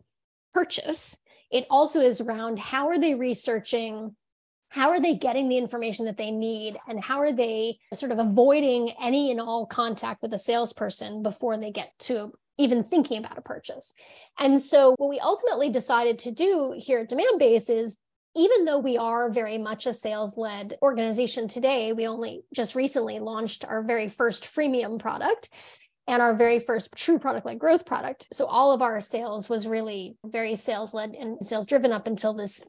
purchase, 0.53 1.17
it 1.53 1.67
also 1.69 2.01
is 2.01 2.21
around 2.21 2.59
how 2.59 2.89
are 2.89 2.99
they 2.99 3.15
researching 3.15 4.17
how 4.73 4.89
are 4.89 5.01
they 5.01 5.15
getting 5.15 5.51
the 5.51 5.59
information 5.59 6.07
that 6.07 6.17
they 6.17 6.31
need 6.31 6.79
and 6.89 6.99
how 6.99 7.21
are 7.21 7.33
they 7.33 7.77
sort 7.93 8.11
of 8.11 8.19
avoiding 8.19 8.91
any 9.03 9.31
and 9.31 9.39
all 9.39 9.67
contact 9.67 10.23
with 10.23 10.33
a 10.33 10.39
salesperson 10.39 11.23
before 11.23 11.59
they 11.59 11.71
get 11.71 11.93
to 11.99 12.33
even 12.57 12.83
thinking 12.83 13.19
about 13.19 13.37
a 13.37 13.43
purchase 13.43 13.93
and 14.39 14.61
so 14.61 14.95
what 14.97 15.11
we 15.11 15.21
ultimately 15.21 15.69
decided 15.69 16.19
to 16.19 16.33
do 16.33 16.75
here 16.77 17.01
at 17.01 17.09
demand 17.11 17.29
demandbase 17.39 17.69
is 17.69 17.99
even 18.35 18.65
though 18.65 18.79
we 18.79 18.97
are 18.97 19.31
very 19.31 19.59
much 19.59 19.87
a 19.87 19.93
sales 19.93 20.39
led 20.39 20.79
organization 20.81 21.49
today 21.49 21.93
we 21.93 22.07
only 22.07 22.43
just 22.55 22.75
recently 22.75 23.19
launched 23.19 23.67
our 23.67 23.83
very 23.83 24.09
first 24.09 24.45
freemium 24.45 24.99
product 24.99 25.51
and 26.07 26.21
our 26.21 26.35
very 26.35 26.59
first 26.59 26.95
true 26.97 27.19
product 27.19 27.47
led 27.47 27.59
growth 27.59 27.87
product. 27.87 28.27
So 28.33 28.47
all 28.47 28.73
of 28.73 28.83
our 28.83 29.01
sales 29.01 29.49
was 29.49 29.67
really 29.67 30.17
very 30.25 30.57
sales 30.57 30.93
led 30.93 31.15
and 31.15 31.45
sales 31.45 31.67
driven 31.67 31.93
up 31.93 32.07
until 32.07 32.35
this 32.35 32.67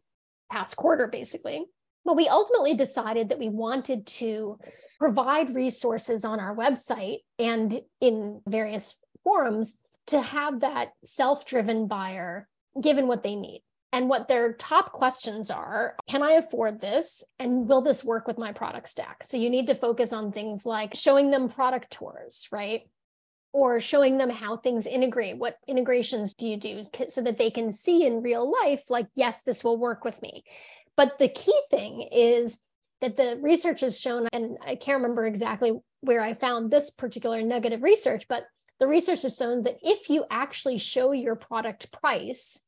past 0.51 0.75
quarter, 0.75 1.07
basically. 1.07 1.65
But 2.05 2.17
we 2.17 2.27
ultimately 2.27 2.75
decided 2.75 3.29
that 3.29 3.39
we 3.39 3.49
wanted 3.49 4.05
to 4.07 4.59
provide 4.99 5.55
resources 5.55 6.25
on 6.25 6.39
our 6.39 6.55
website 6.55 7.19
and 7.39 7.81
in 7.99 8.41
various 8.47 8.99
forums 9.23 9.79
to 10.07 10.21
have 10.21 10.61
that 10.61 10.89
self 11.03 11.45
driven 11.45 11.87
buyer 11.87 12.47
given 12.81 13.07
what 13.07 13.23
they 13.23 13.35
need. 13.35 13.63
And 13.91 14.09
what 14.09 14.27
their 14.27 14.53
top 14.53 14.91
questions 14.91 15.51
are 15.51 15.95
Can 16.07 16.23
I 16.23 16.31
afford 16.33 16.81
this? 16.81 17.23
And 17.37 17.67
will 17.69 17.81
this 17.81 18.03
work 18.03 18.27
with 18.27 18.39
my 18.39 18.51
product 18.51 18.89
stack? 18.89 19.23
So 19.23 19.37
you 19.37 19.51
need 19.51 19.67
to 19.67 19.75
focus 19.75 20.11
on 20.11 20.31
things 20.31 20.65
like 20.65 20.95
showing 20.95 21.29
them 21.29 21.47
product 21.47 21.91
tours, 21.91 22.47
right? 22.51 22.81
Or 23.53 23.79
showing 23.79 24.17
them 24.17 24.31
how 24.31 24.57
things 24.57 24.87
integrate. 24.87 25.37
What 25.37 25.57
integrations 25.67 26.33
do 26.33 26.47
you 26.47 26.57
do 26.57 26.83
so 27.07 27.21
that 27.21 27.37
they 27.37 27.51
can 27.51 27.71
see 27.71 28.05
in 28.05 28.23
real 28.23 28.51
life, 28.63 28.89
like, 28.89 29.07
yes, 29.15 29.43
this 29.43 29.63
will 29.63 29.77
work 29.77 30.03
with 30.03 30.21
me. 30.21 30.43
But 30.97 31.19
the 31.19 31.29
key 31.29 31.59
thing 31.69 32.09
is 32.11 32.59
that 33.01 33.15
the 33.15 33.39
research 33.41 33.81
has 33.81 33.99
shown, 33.99 34.27
and 34.33 34.57
I 34.65 34.75
can't 34.75 35.01
remember 35.01 35.25
exactly 35.25 35.79
where 36.01 36.19
I 36.19 36.33
found 36.33 36.71
this 36.71 36.89
particular 36.89 37.41
nugget 37.41 37.73
of 37.73 37.83
research, 37.83 38.27
but 38.27 38.43
the 38.79 38.87
research 38.87 39.21
has 39.21 39.37
shown 39.37 39.63
that 39.63 39.77
if 39.81 40.09
you 40.09 40.25
actually 40.29 40.79
show 40.79 41.11
your 41.11 41.35
product 41.35 41.91
price, 41.91 42.59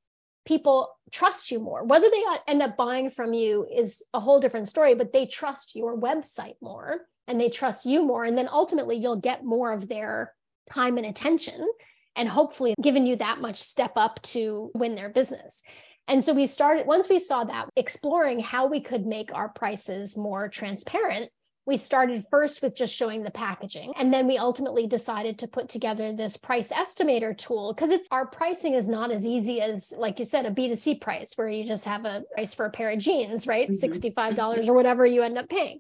people 0.45 0.95
trust 1.11 1.49
you 1.51 1.59
more. 1.59 1.83
Whether 1.83 2.09
they 2.11 2.23
end 2.47 2.61
up 2.61 2.77
buying 2.77 3.09
from 3.09 3.33
you 3.33 3.65
is 3.73 4.03
a 4.13 4.19
whole 4.19 4.39
different 4.39 4.69
story, 4.69 4.93
but 4.93 5.11
they 5.11 5.25
trust 5.25 5.75
your 5.75 5.97
website 5.97 6.55
more 6.61 7.01
and 7.27 7.41
they 7.41 7.49
trust 7.49 7.85
you 7.85 8.05
more. 8.05 8.23
And 8.23 8.37
then 8.37 8.47
ultimately, 8.51 8.97
you'll 8.97 9.15
get 9.15 9.43
more 9.43 9.73
of 9.73 9.89
their 9.89 10.33
time 10.71 10.97
and 10.97 11.05
attention 11.05 11.67
and 12.15 12.29
hopefully 12.29 12.73
given 12.81 13.05
you 13.05 13.15
that 13.17 13.41
much 13.41 13.61
step 13.61 13.93
up 13.95 14.21
to 14.21 14.71
win 14.73 14.95
their 14.95 15.09
business. 15.09 15.63
And 16.07 16.23
so 16.23 16.33
we 16.33 16.47
started, 16.47 16.85
once 16.85 17.09
we 17.09 17.19
saw 17.19 17.43
that, 17.45 17.69
exploring 17.75 18.39
how 18.39 18.67
we 18.67 18.79
could 18.79 19.05
make 19.05 19.33
our 19.33 19.49
prices 19.49 20.15
more 20.15 20.47
transparent. 20.47 21.31
We 21.67 21.77
started 21.77 22.25
first 22.29 22.61
with 22.61 22.75
just 22.75 22.93
showing 22.93 23.23
the 23.23 23.31
packaging. 23.31 23.93
And 23.97 24.13
then 24.13 24.27
we 24.27 24.37
ultimately 24.37 24.85
decided 24.85 25.39
to 25.39 25.47
put 25.47 25.67
together 25.67 26.13
this 26.13 26.37
price 26.37 26.71
estimator 26.71 27.35
tool 27.35 27.73
because 27.73 27.89
it's 27.89 28.07
our 28.11 28.27
pricing 28.27 28.75
is 28.75 28.87
not 28.87 29.09
as 29.09 29.25
easy 29.25 29.61
as, 29.61 29.91
like 29.97 30.19
you 30.19 30.25
said, 30.25 30.45
a 30.45 30.51
B2C 30.51 31.01
price 31.01 31.33
where 31.35 31.47
you 31.47 31.65
just 31.65 31.85
have 31.85 32.05
a 32.05 32.21
price 32.35 32.53
for 32.53 32.67
a 32.67 32.71
pair 32.71 32.91
of 32.91 32.99
jeans, 32.99 33.47
right? 33.47 33.67
Mm-hmm. 33.67 33.91
$65 33.91 34.67
or 34.67 34.73
whatever 34.73 35.07
you 35.07 35.23
end 35.23 35.39
up 35.39 35.49
paying. 35.49 35.79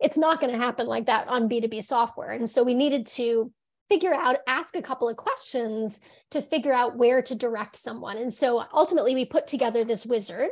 It's 0.00 0.16
not 0.16 0.40
going 0.40 0.52
to 0.52 0.58
happen 0.58 0.86
like 0.86 1.04
that 1.04 1.28
on 1.28 1.50
B2B 1.50 1.84
software. 1.84 2.30
And 2.30 2.48
so 2.48 2.62
we 2.62 2.72
needed 2.72 3.06
to 3.08 3.52
figure 3.88 4.14
out, 4.14 4.38
ask 4.46 4.76
a 4.76 4.82
couple 4.82 5.08
of 5.08 5.16
questions 5.16 6.00
to 6.30 6.42
figure 6.42 6.72
out 6.72 6.96
where 6.96 7.22
to 7.22 7.34
direct 7.34 7.76
someone. 7.76 8.16
And 8.16 8.32
so 8.32 8.64
ultimately, 8.72 9.14
we 9.14 9.24
put 9.24 9.46
together 9.46 9.84
this 9.84 10.06
wizard 10.06 10.50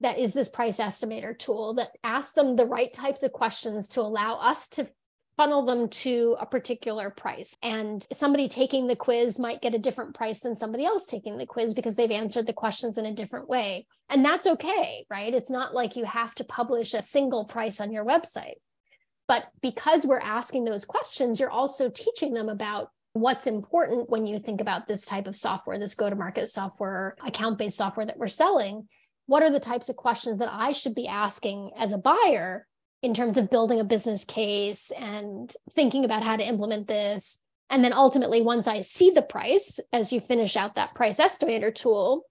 that 0.00 0.18
is 0.18 0.32
this 0.32 0.48
price 0.48 0.78
estimator 0.78 1.38
tool 1.38 1.74
that 1.74 1.90
asks 2.02 2.34
them 2.34 2.56
the 2.56 2.66
right 2.66 2.92
types 2.92 3.22
of 3.22 3.32
questions 3.32 3.88
to 3.90 4.00
allow 4.00 4.34
us 4.34 4.68
to 4.68 4.88
funnel 5.36 5.64
them 5.64 5.88
to 5.88 6.36
a 6.40 6.46
particular 6.46 7.08
price. 7.08 7.56
And 7.62 8.06
somebody 8.12 8.48
taking 8.48 8.86
the 8.86 8.96
quiz 8.96 9.38
might 9.38 9.62
get 9.62 9.74
a 9.74 9.78
different 9.78 10.14
price 10.14 10.40
than 10.40 10.56
somebody 10.56 10.84
else 10.84 11.06
taking 11.06 11.38
the 11.38 11.46
quiz 11.46 11.72
because 11.72 11.96
they've 11.96 12.10
answered 12.10 12.46
the 12.46 12.52
questions 12.52 12.98
in 12.98 13.06
a 13.06 13.14
different 13.14 13.48
way. 13.48 13.86
And 14.10 14.24
that's 14.24 14.46
okay, 14.46 15.06
right? 15.10 15.32
It's 15.32 15.50
not 15.50 15.74
like 15.74 15.96
you 15.96 16.04
have 16.04 16.34
to 16.36 16.44
publish 16.44 16.92
a 16.92 17.02
single 17.02 17.44
price 17.44 17.80
on 17.80 17.92
your 17.92 18.04
website. 18.04 18.56
But 19.28 19.46
because 19.60 20.04
we're 20.04 20.18
asking 20.18 20.64
those 20.64 20.84
questions, 20.84 21.40
you're 21.40 21.50
also 21.50 21.88
teaching 21.88 22.34
them 22.34 22.48
about 22.48 22.90
what's 23.14 23.46
important 23.46 24.08
when 24.08 24.26
you 24.26 24.38
think 24.38 24.60
about 24.60 24.88
this 24.88 25.04
type 25.04 25.26
of 25.26 25.36
software, 25.36 25.78
this 25.78 25.94
go 25.94 26.08
to 26.08 26.16
market 26.16 26.48
software, 26.48 27.16
account 27.24 27.58
based 27.58 27.76
software 27.76 28.06
that 28.06 28.18
we're 28.18 28.28
selling. 28.28 28.88
What 29.26 29.42
are 29.42 29.50
the 29.50 29.60
types 29.60 29.88
of 29.88 29.96
questions 29.96 30.38
that 30.38 30.52
I 30.52 30.72
should 30.72 30.94
be 30.94 31.06
asking 31.06 31.70
as 31.76 31.92
a 31.92 31.98
buyer 31.98 32.66
in 33.02 33.14
terms 33.14 33.36
of 33.36 33.50
building 33.50 33.80
a 33.80 33.84
business 33.84 34.24
case 34.24 34.90
and 34.98 35.52
thinking 35.72 36.04
about 36.04 36.22
how 36.22 36.36
to 36.36 36.46
implement 36.46 36.88
this? 36.88 37.38
And 37.70 37.84
then 37.84 37.92
ultimately, 37.92 38.42
once 38.42 38.66
I 38.66 38.82
see 38.82 39.10
the 39.10 39.22
price, 39.22 39.78
as 39.92 40.12
you 40.12 40.20
finish 40.20 40.56
out 40.56 40.74
that 40.74 40.94
price 40.94 41.18
estimator 41.18 41.74
tool, 41.74 42.24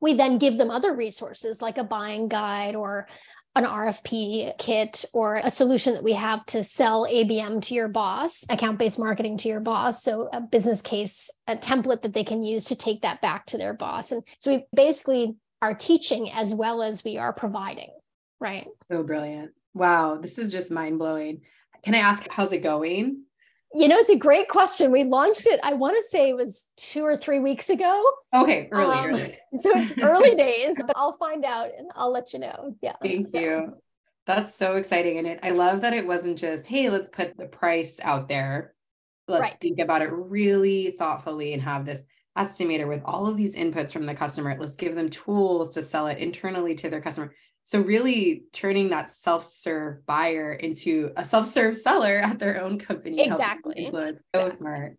we 0.00 0.14
then 0.14 0.38
give 0.38 0.58
them 0.58 0.70
other 0.70 0.94
resources 0.94 1.62
like 1.62 1.78
a 1.78 1.84
buying 1.84 2.28
guide 2.28 2.76
or 2.76 3.08
an 3.56 3.64
RFP 3.64 4.58
kit 4.58 5.04
or 5.12 5.36
a 5.36 5.50
solution 5.50 5.94
that 5.94 6.04
we 6.04 6.12
have 6.12 6.44
to 6.46 6.62
sell 6.62 7.06
ABM 7.06 7.62
to 7.62 7.74
your 7.74 7.88
boss, 7.88 8.44
account 8.50 8.78
based 8.78 8.98
marketing 8.98 9.38
to 9.38 9.48
your 9.48 9.60
boss. 9.60 10.02
So, 10.02 10.28
a 10.32 10.40
business 10.40 10.82
case, 10.82 11.30
a 11.48 11.56
template 11.56 12.02
that 12.02 12.12
they 12.12 12.22
can 12.22 12.44
use 12.44 12.66
to 12.66 12.76
take 12.76 13.02
that 13.02 13.20
back 13.22 13.46
to 13.46 13.58
their 13.58 13.74
boss. 13.74 14.12
And 14.12 14.22
so, 14.38 14.54
we 14.54 14.66
basically 14.74 15.36
are 15.62 15.74
teaching 15.74 16.30
as 16.30 16.54
well 16.54 16.82
as 16.82 17.02
we 17.02 17.18
are 17.18 17.32
providing, 17.32 17.90
right? 18.40 18.66
So 18.90 19.02
brilliant. 19.02 19.52
Wow. 19.74 20.16
This 20.16 20.38
is 20.38 20.52
just 20.52 20.70
mind 20.70 20.98
blowing. 20.98 21.42
Can 21.82 21.94
I 21.94 21.98
ask, 21.98 22.26
how's 22.30 22.52
it 22.52 22.62
going? 22.62 23.25
You 23.76 23.88
know, 23.88 23.98
it's 23.98 24.10
a 24.10 24.16
great 24.16 24.48
question. 24.48 24.90
We 24.90 25.04
launched 25.04 25.46
it, 25.46 25.60
I 25.62 25.74
want 25.74 25.96
to 25.96 26.02
say 26.02 26.30
it 26.30 26.36
was 26.36 26.72
two 26.76 27.04
or 27.04 27.18
three 27.18 27.40
weeks 27.40 27.68
ago. 27.68 28.02
Okay, 28.34 28.68
early, 28.72 28.96
um, 28.96 29.06
early. 29.10 29.38
so 29.60 29.70
it's 29.74 29.98
early 29.98 30.34
days, 30.34 30.76
but 30.78 30.96
I'll 30.96 31.16
find 31.18 31.44
out 31.44 31.68
and 31.76 31.90
I'll 31.94 32.10
let 32.10 32.32
you 32.32 32.38
know. 32.38 32.74
Yeah. 32.80 32.94
Thank 33.02 33.28
so. 33.28 33.38
you. 33.38 33.74
That's 34.24 34.54
so 34.54 34.76
exciting. 34.76 35.18
And 35.18 35.26
it 35.26 35.40
I 35.42 35.50
love 35.50 35.82
that 35.82 35.92
it 35.92 36.06
wasn't 36.06 36.38
just, 36.38 36.66
hey, 36.66 36.88
let's 36.88 37.10
put 37.10 37.36
the 37.36 37.46
price 37.46 38.00
out 38.02 38.28
there. 38.28 38.74
Let's 39.28 39.42
right. 39.42 39.56
think 39.60 39.78
about 39.78 40.00
it 40.00 40.10
really 40.10 40.94
thoughtfully 40.98 41.52
and 41.52 41.62
have 41.62 41.84
this 41.84 42.02
estimator 42.38 42.88
with 42.88 43.02
all 43.04 43.26
of 43.26 43.36
these 43.36 43.54
inputs 43.54 43.92
from 43.92 44.06
the 44.06 44.14
customer. 44.14 44.56
Let's 44.58 44.76
give 44.76 44.94
them 44.94 45.10
tools 45.10 45.68
to 45.74 45.82
sell 45.82 46.06
it 46.06 46.18
internally 46.18 46.74
to 46.76 46.88
their 46.88 47.00
customer. 47.02 47.34
So 47.66 47.80
really 47.80 48.44
turning 48.52 48.90
that 48.90 49.10
self-serve 49.10 50.06
buyer 50.06 50.52
into 50.52 51.10
a 51.16 51.24
self-serve 51.24 51.76
seller 51.76 52.20
at 52.22 52.38
their 52.38 52.62
own 52.62 52.78
company. 52.78 53.20
Exactly. 53.20 53.86
Influence. 53.86 54.22
So 54.32 54.46
exactly. 54.46 54.56
smart. 54.56 54.96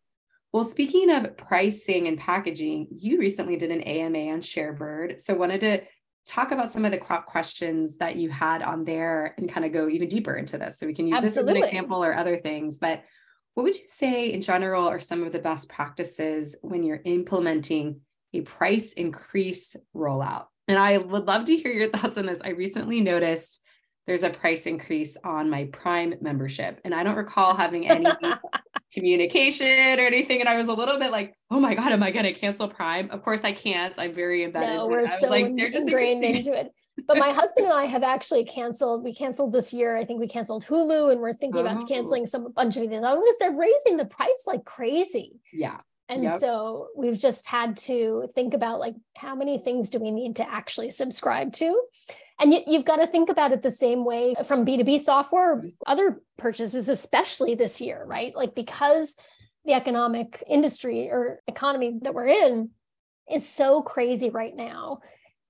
Well, 0.52 0.66
speaking 0.66 1.10
of 1.10 1.38
pricing 1.38 2.10
and 2.10 2.18
packaging, 2.18 2.88
you 2.92 3.20
recently 3.20 3.56
did 3.56 3.72
an 3.72 3.80
AMA 3.82 4.34
on 4.34 4.42
Sharebird. 4.42 5.22
So 5.22 5.34
wanted 5.34 5.62
to 5.62 5.82
talk 6.26 6.52
about 6.52 6.70
some 6.70 6.84
of 6.84 6.92
the 6.92 6.98
crop 6.98 7.26
questions 7.26 7.98
that 8.00 8.18
you 8.18 8.30
had 8.30 8.62
on 8.62 8.84
there 8.84 9.34
and 9.38 9.50
kind 9.50 9.66
of 9.66 9.72
go 9.72 9.88
even 9.88 10.10
deeper 10.10 10.36
into 10.36 10.58
this. 10.58 10.78
So 10.78 10.86
we 10.86 10.94
can 10.94 11.08
use 11.08 11.20
Absolutely. 11.20 11.54
this 11.54 11.68
as 11.68 11.70
an 11.72 11.78
example 11.78 12.04
or 12.04 12.14
other 12.14 12.36
things. 12.36 12.80
But 12.80 13.06
what 13.54 13.64
would 13.64 13.78
you 13.78 13.88
say 13.88 14.34
in 14.34 14.42
general 14.42 14.90
are 14.90 15.00
some 15.00 15.24
of 15.24 15.32
the 15.32 15.40
best 15.40 15.70
practices 15.70 16.58
when 16.64 16.84
you're 16.84 17.02
implementing 17.06 18.02
a 18.34 18.42
price 18.42 18.92
increase 18.92 19.78
rollout? 19.96 20.48
And 20.68 20.78
I 20.78 20.98
would 20.98 21.28
love 21.28 21.46
to 21.46 21.56
hear 21.56 21.72
your 21.72 21.90
thoughts 21.94 22.18
on 22.18 22.26
this. 22.26 22.40
I 22.44 22.50
recently 22.50 23.02
noticed 23.02 23.62
there's 24.06 24.24
a 24.24 24.30
price 24.30 24.66
increase 24.66 25.18
on 25.24 25.50
my 25.50 25.66
Prime 25.66 26.16
membership, 26.22 26.80
and 26.86 26.96
I 26.96 27.04
don't 27.04 27.18
recall 27.18 27.56
having 27.56 27.90
any 27.90 28.06
communication 28.94 30.00
or 30.00 30.04
anything. 30.04 30.40
And 30.40 30.48
I 30.48 30.56
was 30.56 30.68
a 30.68 30.74
little 30.74 30.98
bit 30.98 31.12
like, 31.12 31.36
"Oh 31.52 31.60
my 31.60 31.76
god, 31.76 31.92
am 31.92 32.02
I 32.04 32.12
going 32.12 32.26
to 32.26 32.34
cancel 32.34 32.70
Prime?" 32.70 33.12
Of 33.12 33.22
course, 33.22 33.42
I 33.44 33.52
can't. 33.52 33.98
I'm 34.00 34.14
very 34.14 34.44
embedded. 34.44 34.78
No, 34.78 34.88
we're 34.88 35.08
so 35.08 35.30
like, 35.30 35.46
ingrained 35.46 36.24
into 36.24 36.54
it. 36.54 36.72
But 37.06 37.18
my 37.18 37.32
husband 37.34 37.66
and 37.66 37.74
I 37.74 37.86
have 37.86 38.04
actually 38.04 38.46
canceled. 38.46 39.04
We 39.04 39.14
canceled 39.14 39.52
this 39.52 39.74
year. 39.74 39.98
I 39.98 40.06
think 40.06 40.22
we 40.22 40.28
canceled 40.28 40.66
Hulu, 40.66 41.12
and 41.12 41.20
we're 41.20 41.34
thinking 41.34 41.62
oh. 41.62 41.66
about 41.66 41.88
canceling 41.88 42.24
oh. 42.24 42.28
some 42.28 42.46
a 42.46 42.50
bunch 42.50 42.78
of 42.78 42.84
these 42.84 42.92
because 42.92 43.36
they're 43.40 43.52
raising 43.52 43.98
the 43.98 44.06
price 44.06 44.44
like 44.46 44.64
crazy. 44.64 45.42
Yeah. 45.52 45.80
And 46.10 46.24
yep. 46.24 46.40
so 46.40 46.88
we've 46.96 47.18
just 47.18 47.46
had 47.48 47.78
to 47.78 48.30
think 48.34 48.54
about 48.54 48.80
like 48.80 48.96
how 49.18 49.36
many 49.36 49.58
things 49.58 49.90
do 49.90 50.00
we 50.00 50.12
need 50.12 50.38
to 50.38 50.50
actually 50.50 50.92
subscribe 50.92 51.54
to? 51.54 51.82
And 52.40 52.54
you, 52.54 52.62
have 52.74 52.86
got 52.86 52.98
to 52.98 53.08
think 53.08 53.30
about 53.30 53.52
it 53.52 53.64
the 53.64 53.72
same 53.72 54.06
way 54.06 54.36
from 54.46 54.66
B2B 54.66 55.00
software, 55.00 55.66
other 55.88 56.22
purchases, 56.38 56.88
especially 56.88 57.56
this 57.56 57.82
year, 57.82 58.04
right? 58.06 58.36
Like 58.36 58.54
because 58.54 59.18
the 59.66 59.74
economic 59.74 60.44
industry 60.48 61.10
or 61.10 61.42
economy 61.48 62.00
that 62.04 62.14
we're 62.14 62.28
in 62.28 62.70
is 63.30 63.48
so 63.48 63.82
crazy 63.82 64.30
right 64.30 64.56
now. 64.56 65.00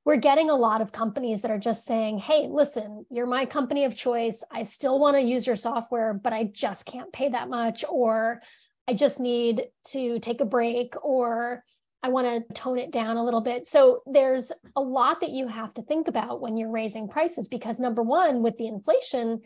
We're 0.05 0.15
getting 0.15 0.49
a 0.49 0.55
lot 0.55 0.79
of 0.79 0.93
companies 0.93 1.41
that 1.41 1.51
are 1.51 1.59
just 1.59 1.85
saying, 1.85 2.19
hey, 2.19 2.47
listen, 2.49 3.05
you're 3.09 3.27
my 3.27 3.45
company 3.45 3.83
of 3.83 3.93
choice. 3.93 4.41
I 4.49 4.63
still 4.63 4.97
want 4.99 5.17
to 5.17 5.21
use 5.21 5.45
your 5.45 5.57
software, 5.57 6.13
but 6.13 6.31
I 6.31 6.45
just 6.45 6.85
can't 6.85 7.11
pay 7.11 7.27
that 7.29 7.49
much. 7.49 7.83
Or 7.89 8.41
I 8.87 8.93
just 8.93 9.19
need 9.19 9.67
to 9.89 10.19
take 10.19 10.41
a 10.41 10.45
break 10.45 10.93
or 11.03 11.63
I 12.03 12.09
want 12.09 12.27
to 12.27 12.53
tone 12.53 12.77
it 12.77 12.91
down 12.91 13.17
a 13.17 13.23
little 13.23 13.41
bit. 13.41 13.65
So 13.65 14.01
there's 14.05 14.51
a 14.75 14.81
lot 14.81 15.21
that 15.21 15.31
you 15.31 15.47
have 15.47 15.73
to 15.75 15.81
think 15.81 16.07
about 16.07 16.41
when 16.41 16.55
you're 16.55 16.71
raising 16.71 17.09
prices 17.09 17.47
because 17.47 17.79
number 17.79 18.03
one, 18.03 18.43
with 18.43 18.57
the 18.57 18.67
inflation, 18.67 19.41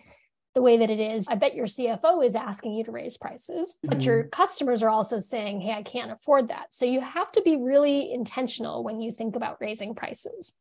the 0.53 0.61
way 0.61 0.77
that 0.77 0.89
it 0.89 0.99
is, 0.99 1.27
I 1.29 1.35
bet 1.35 1.55
your 1.55 1.65
CFO 1.65 2.23
is 2.25 2.35
asking 2.35 2.73
you 2.73 2.83
to 2.83 2.91
raise 2.91 3.17
prices, 3.17 3.77
mm-hmm. 3.77 3.89
but 3.89 4.03
your 4.03 4.25
customers 4.25 4.83
are 4.83 4.89
also 4.89 5.19
saying, 5.19 5.61
hey, 5.61 5.73
I 5.73 5.83
can't 5.83 6.11
afford 6.11 6.49
that. 6.49 6.73
So 6.73 6.85
you 6.85 6.99
have 6.99 7.31
to 7.33 7.41
be 7.41 7.55
really 7.55 8.11
intentional 8.11 8.83
when 8.83 9.01
you 9.01 9.11
think 9.11 9.35
about 9.35 9.61
raising 9.61 9.95
prices. 9.95 10.53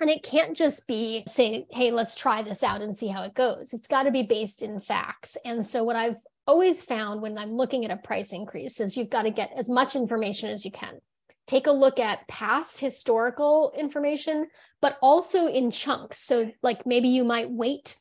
And 0.00 0.08
it 0.08 0.22
can't 0.22 0.56
just 0.56 0.86
be 0.86 1.24
say, 1.26 1.66
hey, 1.70 1.90
let's 1.90 2.16
try 2.16 2.42
this 2.42 2.62
out 2.62 2.80
and 2.80 2.96
see 2.96 3.08
how 3.08 3.22
it 3.22 3.34
goes. 3.34 3.72
It's 3.72 3.86
got 3.86 4.04
to 4.04 4.10
be 4.10 4.22
based 4.22 4.62
in 4.62 4.80
facts. 4.80 5.36
And 5.44 5.64
so, 5.64 5.84
what 5.84 5.96
I've 5.96 6.16
always 6.46 6.82
found 6.82 7.22
when 7.22 7.38
I'm 7.38 7.52
looking 7.52 7.84
at 7.84 7.90
a 7.90 7.96
price 7.96 8.32
increase 8.32 8.80
is 8.80 8.96
you've 8.96 9.10
got 9.10 9.22
to 9.22 9.30
get 9.30 9.52
as 9.56 9.68
much 9.68 9.96
information 9.96 10.50
as 10.50 10.64
you 10.64 10.70
can. 10.70 11.00
Take 11.46 11.66
a 11.66 11.72
look 11.72 11.98
at 11.98 12.26
past 12.26 12.80
historical 12.80 13.72
information, 13.76 14.48
but 14.80 14.96
also 15.02 15.46
in 15.46 15.70
chunks. 15.70 16.18
So, 16.18 16.50
like 16.62 16.86
maybe 16.86 17.08
you 17.08 17.24
might 17.24 17.50
weight 17.50 17.96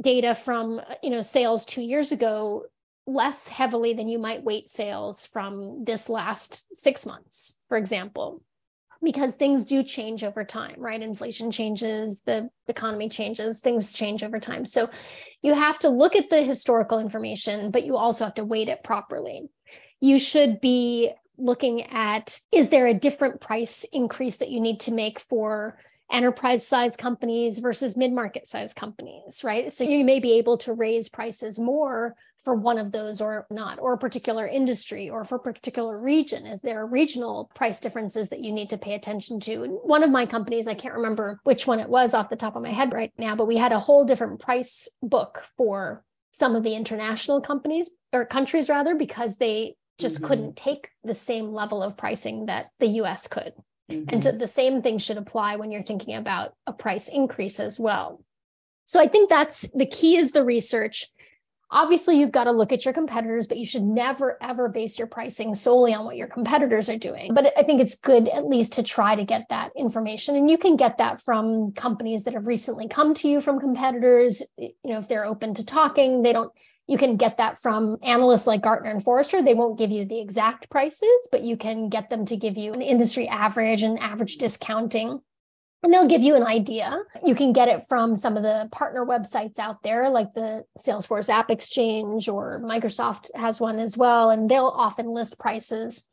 data 0.00 0.34
from 0.34 0.80
you 1.02 1.10
know 1.10 1.22
sales 1.22 1.64
two 1.64 1.82
years 1.82 2.12
ago 2.12 2.64
less 3.06 3.48
heavily 3.48 3.92
than 3.94 4.08
you 4.08 4.18
might 4.18 4.44
weight 4.44 4.68
sales 4.68 5.26
from 5.26 5.84
this 5.84 6.08
last 6.08 6.74
six 6.76 7.06
months, 7.06 7.58
for 7.68 7.76
example 7.76 8.42
because 9.02 9.34
things 9.34 9.64
do 9.64 9.82
change 9.82 10.24
over 10.24 10.44
time, 10.44 10.74
right? 10.78 11.00
Inflation 11.00 11.50
changes, 11.50 12.20
the 12.26 12.50
economy 12.68 13.08
changes, 13.08 13.60
things 13.60 13.92
change 13.92 14.22
over 14.22 14.38
time. 14.38 14.66
So 14.66 14.90
you 15.42 15.54
have 15.54 15.78
to 15.80 15.88
look 15.88 16.16
at 16.16 16.30
the 16.30 16.42
historical 16.42 16.98
information, 16.98 17.70
but 17.70 17.84
you 17.84 17.96
also 17.96 18.24
have 18.24 18.34
to 18.34 18.44
weight 18.44 18.68
it 18.68 18.84
properly. 18.84 19.48
You 20.00 20.18
should 20.18 20.60
be 20.60 21.12
looking 21.38 21.82
at 21.84 22.38
is 22.52 22.68
there 22.68 22.86
a 22.86 22.94
different 22.94 23.40
price 23.40 23.84
increase 23.92 24.36
that 24.38 24.50
you 24.50 24.60
need 24.60 24.80
to 24.80 24.92
make 24.92 25.18
for 25.18 25.78
enterprise 26.12 26.66
size 26.66 26.96
companies 26.96 27.58
versus 27.58 27.96
mid 27.96 28.12
market 28.12 28.46
size 28.46 28.74
companies, 28.74 29.42
right? 29.44 29.72
So 29.72 29.84
you 29.84 30.04
may 30.04 30.20
be 30.20 30.32
able 30.34 30.58
to 30.58 30.72
raise 30.72 31.08
prices 31.08 31.58
more 31.58 32.14
for 32.42 32.54
one 32.54 32.78
of 32.78 32.92
those 32.92 33.20
or 33.20 33.46
not, 33.50 33.78
or 33.78 33.92
a 33.92 33.98
particular 33.98 34.46
industry 34.46 35.10
or 35.10 35.24
for 35.24 35.36
a 35.36 35.40
particular 35.40 35.98
region? 35.98 36.46
Is 36.46 36.62
there 36.62 36.84
regional 36.86 37.50
price 37.54 37.80
differences 37.80 38.30
that 38.30 38.40
you 38.40 38.52
need 38.52 38.70
to 38.70 38.78
pay 38.78 38.94
attention 38.94 39.40
to? 39.40 39.66
one 39.82 40.02
of 40.02 40.10
my 40.10 40.26
companies, 40.26 40.68
I 40.68 40.74
can't 40.74 40.94
remember 40.94 41.40
which 41.44 41.66
one 41.66 41.80
it 41.80 41.88
was 41.88 42.14
off 42.14 42.30
the 42.30 42.36
top 42.36 42.56
of 42.56 42.62
my 42.62 42.70
head 42.70 42.92
right 42.92 43.12
now, 43.18 43.36
but 43.36 43.46
we 43.46 43.56
had 43.56 43.72
a 43.72 43.80
whole 43.80 44.04
different 44.04 44.40
price 44.40 44.88
book 45.02 45.42
for 45.56 46.04
some 46.30 46.56
of 46.56 46.62
the 46.62 46.74
international 46.74 47.40
companies 47.40 47.90
or 48.12 48.24
countries 48.24 48.68
rather, 48.68 48.94
because 48.94 49.36
they 49.36 49.74
just 49.98 50.16
mm-hmm. 50.16 50.26
couldn't 50.26 50.56
take 50.56 50.88
the 51.04 51.14
same 51.14 51.52
level 51.52 51.82
of 51.82 51.96
pricing 51.96 52.46
that 52.46 52.70
the 52.78 52.88
US 52.88 53.26
could. 53.26 53.52
Mm-hmm. 53.90 54.08
And 54.08 54.22
so 54.22 54.30
mm-hmm. 54.30 54.38
the 54.38 54.48
same 54.48 54.82
thing 54.82 54.98
should 54.98 55.18
apply 55.18 55.56
when 55.56 55.70
you're 55.70 55.82
thinking 55.82 56.14
about 56.14 56.54
a 56.66 56.72
price 56.72 57.08
increase 57.08 57.60
as 57.60 57.78
well. 57.78 58.22
So 58.84 59.00
I 59.00 59.06
think 59.06 59.28
that's 59.28 59.68
the 59.74 59.86
key 59.86 60.16
is 60.16 60.32
the 60.32 60.44
research 60.44 61.06
Obviously, 61.72 62.18
you've 62.18 62.32
got 62.32 62.44
to 62.44 62.52
look 62.52 62.72
at 62.72 62.84
your 62.84 62.94
competitors, 62.94 63.46
but 63.46 63.58
you 63.58 63.64
should 63.64 63.84
never, 63.84 64.36
ever 64.42 64.68
base 64.68 64.98
your 64.98 65.06
pricing 65.06 65.54
solely 65.54 65.94
on 65.94 66.04
what 66.04 66.16
your 66.16 66.26
competitors 66.26 66.88
are 66.88 66.98
doing. 66.98 67.32
But 67.32 67.52
I 67.56 67.62
think 67.62 67.80
it's 67.80 67.94
good 67.94 68.28
at 68.28 68.46
least 68.46 68.72
to 68.74 68.82
try 68.82 69.14
to 69.14 69.24
get 69.24 69.46
that 69.50 69.70
information. 69.76 70.34
And 70.34 70.50
you 70.50 70.58
can 70.58 70.76
get 70.76 70.98
that 70.98 71.20
from 71.20 71.72
companies 71.72 72.24
that 72.24 72.34
have 72.34 72.48
recently 72.48 72.88
come 72.88 73.14
to 73.14 73.28
you 73.28 73.40
from 73.40 73.60
competitors. 73.60 74.42
You 74.56 74.72
know, 74.84 74.98
if 74.98 75.06
they're 75.06 75.24
open 75.24 75.54
to 75.54 75.64
talking, 75.64 76.22
they 76.22 76.32
don't, 76.32 76.52
you 76.88 76.98
can 76.98 77.16
get 77.16 77.36
that 77.36 77.62
from 77.62 77.98
analysts 78.02 78.48
like 78.48 78.62
Gartner 78.62 78.90
and 78.90 79.02
Forrester. 79.02 79.40
They 79.40 79.54
won't 79.54 79.78
give 79.78 79.92
you 79.92 80.04
the 80.04 80.20
exact 80.20 80.70
prices, 80.70 81.28
but 81.30 81.42
you 81.42 81.56
can 81.56 81.88
get 81.88 82.10
them 82.10 82.26
to 82.26 82.36
give 82.36 82.58
you 82.58 82.72
an 82.72 82.82
industry 82.82 83.28
average 83.28 83.84
and 83.84 83.96
average 84.00 84.38
discounting 84.38 85.20
and 85.82 85.92
they'll 85.92 86.06
give 86.06 86.22
you 86.22 86.34
an 86.34 86.46
idea. 86.46 87.02
You 87.24 87.34
can 87.34 87.52
get 87.52 87.68
it 87.68 87.86
from 87.86 88.14
some 88.14 88.36
of 88.36 88.42
the 88.42 88.68
partner 88.70 89.04
websites 89.06 89.58
out 89.58 89.82
there, 89.82 90.10
like 90.10 90.34
the 90.34 90.64
Salesforce 90.78 91.30
App 91.30 91.50
Exchange 91.50 92.28
or 92.28 92.60
Microsoft 92.60 93.30
has 93.34 93.60
one 93.60 93.78
as 93.78 93.96
well. 93.96 94.30
And 94.30 94.48
they'll 94.48 94.66
often 94.66 95.08
list 95.08 95.38
prices, 95.38 96.06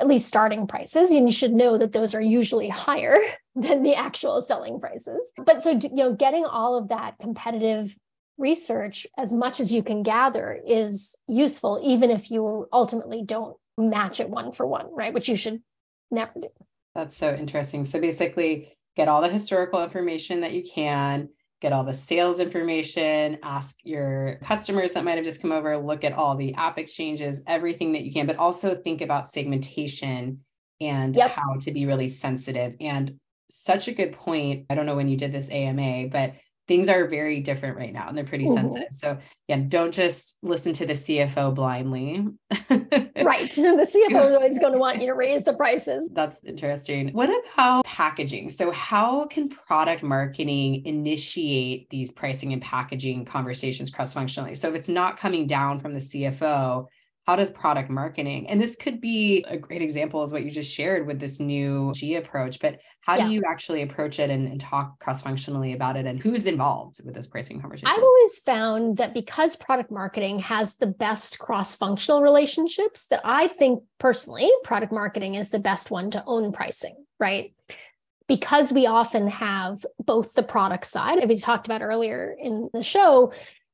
at 0.00 0.08
least 0.08 0.26
starting 0.26 0.66
prices. 0.66 1.10
And 1.12 1.26
you 1.26 1.32
should 1.32 1.52
know 1.52 1.78
that 1.78 1.92
those 1.92 2.14
are 2.14 2.20
usually 2.20 2.68
higher 2.68 3.16
than 3.54 3.84
the 3.84 3.94
actual 3.94 4.42
selling 4.42 4.80
prices. 4.80 5.30
But 5.36 5.62
so, 5.62 5.70
you 5.70 5.90
know, 5.92 6.14
getting 6.14 6.44
all 6.44 6.76
of 6.76 6.88
that 6.88 7.18
competitive 7.20 7.96
research, 8.38 9.06
as 9.16 9.32
much 9.32 9.60
as 9.60 9.72
you 9.72 9.84
can 9.84 10.02
gather, 10.02 10.60
is 10.66 11.14
useful, 11.28 11.80
even 11.84 12.10
if 12.10 12.28
you 12.28 12.66
ultimately 12.72 13.22
don't 13.22 13.56
match 13.78 14.18
it 14.18 14.28
one 14.28 14.50
for 14.50 14.66
one, 14.66 14.86
right? 14.92 15.14
Which 15.14 15.28
you 15.28 15.36
should 15.36 15.62
never 16.10 16.32
do. 16.40 16.48
That's 16.96 17.16
so 17.16 17.32
interesting. 17.34 17.84
So 17.84 18.00
basically, 18.00 18.76
get 18.96 19.08
all 19.08 19.22
the 19.22 19.28
historical 19.28 19.82
information 19.82 20.40
that 20.40 20.52
you 20.52 20.62
can, 20.62 21.28
get 21.60 21.72
all 21.72 21.84
the 21.84 21.94
sales 21.94 22.40
information, 22.40 23.38
ask 23.42 23.76
your 23.84 24.38
customers 24.42 24.92
that 24.92 25.04
might 25.04 25.16
have 25.16 25.24
just 25.24 25.40
come 25.40 25.52
over, 25.52 25.78
look 25.78 26.04
at 26.04 26.12
all 26.12 26.34
the 26.34 26.54
app 26.54 26.78
exchanges, 26.78 27.42
everything 27.46 27.92
that 27.92 28.02
you 28.02 28.12
can, 28.12 28.26
but 28.26 28.36
also 28.36 28.74
think 28.74 29.00
about 29.00 29.28
segmentation 29.28 30.40
and 30.80 31.14
yep. 31.14 31.30
how 31.30 31.54
to 31.60 31.70
be 31.70 31.86
really 31.86 32.08
sensitive. 32.08 32.74
And 32.80 33.18
such 33.48 33.86
a 33.86 33.92
good 33.92 34.12
point. 34.12 34.66
I 34.70 34.74
don't 34.74 34.86
know 34.86 34.96
when 34.96 35.08
you 35.08 35.16
did 35.16 35.32
this 35.32 35.48
AMA, 35.50 36.08
but 36.08 36.34
things 36.72 36.88
are 36.88 37.06
very 37.06 37.40
different 37.40 37.76
right 37.76 37.92
now 37.92 38.08
and 38.08 38.16
they're 38.16 38.24
pretty 38.24 38.46
mm-hmm. 38.46 38.54
sensitive. 38.54 38.88
So 38.92 39.18
yeah, 39.46 39.58
don't 39.58 39.92
just 39.92 40.38
listen 40.40 40.72
to 40.72 40.86
the 40.86 40.94
CFO 40.94 41.54
blindly. 41.54 42.26
right. 42.70 43.52
The 43.82 43.88
CFO 44.10 44.28
is 44.28 44.34
always 44.34 44.58
going 44.58 44.72
to 44.72 44.78
want 44.78 45.00
you 45.00 45.08
to 45.08 45.14
raise 45.14 45.44
the 45.44 45.52
prices. 45.52 46.08
That's 46.14 46.42
interesting. 46.44 47.08
What 47.08 47.28
about 47.28 47.84
packaging? 47.84 48.48
So 48.48 48.70
how 48.70 49.26
can 49.26 49.48
product 49.48 50.02
marketing 50.02 50.86
initiate 50.86 51.90
these 51.90 52.10
pricing 52.12 52.52
and 52.52 52.62
packaging 52.62 53.24
conversations 53.26 53.90
cross-functionally? 53.90 54.54
So 54.54 54.70
if 54.70 54.76
it's 54.76 54.88
not 54.88 55.18
coming 55.18 55.46
down 55.46 55.80
from 55.80 55.92
the 55.92 56.00
CFO, 56.00 56.86
how 57.26 57.36
does 57.36 57.50
product 57.50 57.88
marketing 57.88 58.48
and 58.48 58.60
this 58.60 58.74
could 58.76 59.00
be 59.00 59.44
a 59.48 59.56
great 59.56 59.82
example 59.82 60.22
is 60.22 60.32
what 60.32 60.44
you 60.44 60.50
just 60.50 60.72
shared 60.72 61.06
with 61.06 61.20
this 61.20 61.38
new 61.38 61.92
g 61.94 62.16
approach 62.16 62.58
but 62.60 62.78
how 63.00 63.16
yeah. 63.16 63.26
do 63.26 63.32
you 63.32 63.42
actually 63.48 63.82
approach 63.82 64.18
it 64.18 64.30
and, 64.30 64.46
and 64.46 64.60
talk 64.60 64.98
cross-functionally 64.98 65.72
about 65.72 65.96
it 65.96 66.06
and 66.06 66.20
who's 66.20 66.46
involved 66.46 67.00
with 67.04 67.14
this 67.14 67.26
pricing 67.26 67.60
conversation 67.60 67.88
i've 67.88 68.02
always 68.02 68.38
found 68.40 68.96
that 68.96 69.14
because 69.14 69.56
product 69.56 69.90
marketing 69.90 70.38
has 70.38 70.74
the 70.76 70.86
best 70.86 71.38
cross-functional 71.38 72.22
relationships 72.22 73.06
that 73.06 73.20
i 73.24 73.46
think 73.48 73.82
personally 73.98 74.50
product 74.64 74.92
marketing 74.92 75.34
is 75.34 75.50
the 75.50 75.58
best 75.58 75.90
one 75.90 76.10
to 76.10 76.22
own 76.26 76.52
pricing 76.52 76.96
right 77.20 77.54
because 78.28 78.72
we 78.72 78.86
often 78.86 79.28
have 79.28 79.84
both 80.02 80.32
the 80.32 80.42
product 80.42 80.86
side, 80.86 81.18
as 81.18 81.28
we 81.28 81.36
talked 81.38 81.66
about 81.66 81.82
earlier 81.82 82.34
in 82.38 82.70
the 82.72 82.82
show, 82.82 83.30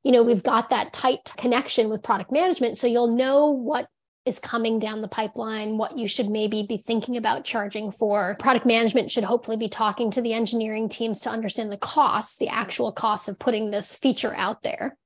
you 0.09 0.15
know, 0.15 0.23
we've 0.23 0.43
got 0.43 0.71
that 0.71 0.95
tight 0.95 1.31
connection 1.37 1.91
with 1.91 2.03
product 2.03 2.33
management. 2.33 2.79
So 2.79 2.87
you'll 2.87 3.15
know 3.15 3.49
what 3.51 3.89
is 4.25 4.39
coming 4.39 4.79
down 4.79 5.03
the 5.03 5.07
pipeline, 5.07 5.77
what 5.77 5.99
you 5.99 6.09
should 6.09 6.31
maybe 6.31 6.65
be 6.67 6.79
thinking 6.79 7.19
about 7.19 7.45
charging 7.45 7.93
for. 7.93 8.35
Product 8.41 8.65
management 8.65 9.11
should 9.11 9.25
hopefully 9.25 9.59
be 9.59 9.69
talking 9.69 10.11
to 10.11 10.23
the 10.23 10.33
engineering 10.33 10.89
teams 10.89 11.21
to 11.21 11.31
understand 11.31 11.71
the 11.71 11.77
costs, 11.77 12.39
the 12.39 12.49
actual 12.49 12.91
costs 12.91 13.29
of 13.29 13.39
putting 13.39 13.71
this 13.71 13.95
feature 13.95 14.35
out 14.35 14.63
there. 14.63 14.97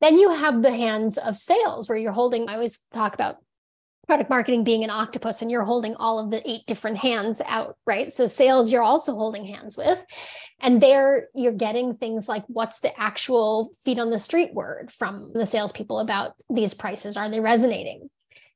Then 0.00 0.16
you 0.16 0.30
have 0.30 0.62
the 0.62 0.72
hands 0.72 1.18
of 1.18 1.36
sales 1.36 1.90
where 1.90 1.98
you're 1.98 2.10
holding, 2.10 2.48
I 2.48 2.54
always 2.54 2.82
talk 2.94 3.12
about 3.12 3.36
product 4.10 4.28
marketing 4.28 4.64
being 4.64 4.82
an 4.82 4.90
octopus 4.90 5.40
and 5.40 5.52
you're 5.52 5.62
holding 5.62 5.94
all 5.94 6.18
of 6.18 6.32
the 6.32 6.42
eight 6.50 6.66
different 6.66 6.96
hands 6.96 7.40
out, 7.46 7.76
right? 7.86 8.12
So 8.12 8.26
sales 8.26 8.72
you're 8.72 8.82
also 8.82 9.14
holding 9.14 9.44
hands 9.44 9.76
with. 9.76 10.04
And 10.58 10.80
there 10.80 11.28
you're 11.32 11.52
getting 11.52 11.94
things 11.94 12.28
like 12.28 12.42
what's 12.48 12.80
the 12.80 12.98
actual 13.00 13.70
feet 13.84 14.00
on 14.00 14.10
the 14.10 14.18
street 14.18 14.52
word 14.52 14.90
from 14.90 15.30
the 15.32 15.46
salespeople 15.46 16.00
about 16.00 16.32
these 16.52 16.74
prices? 16.74 17.16
Are 17.16 17.28
they 17.28 17.38
resonating? 17.38 18.10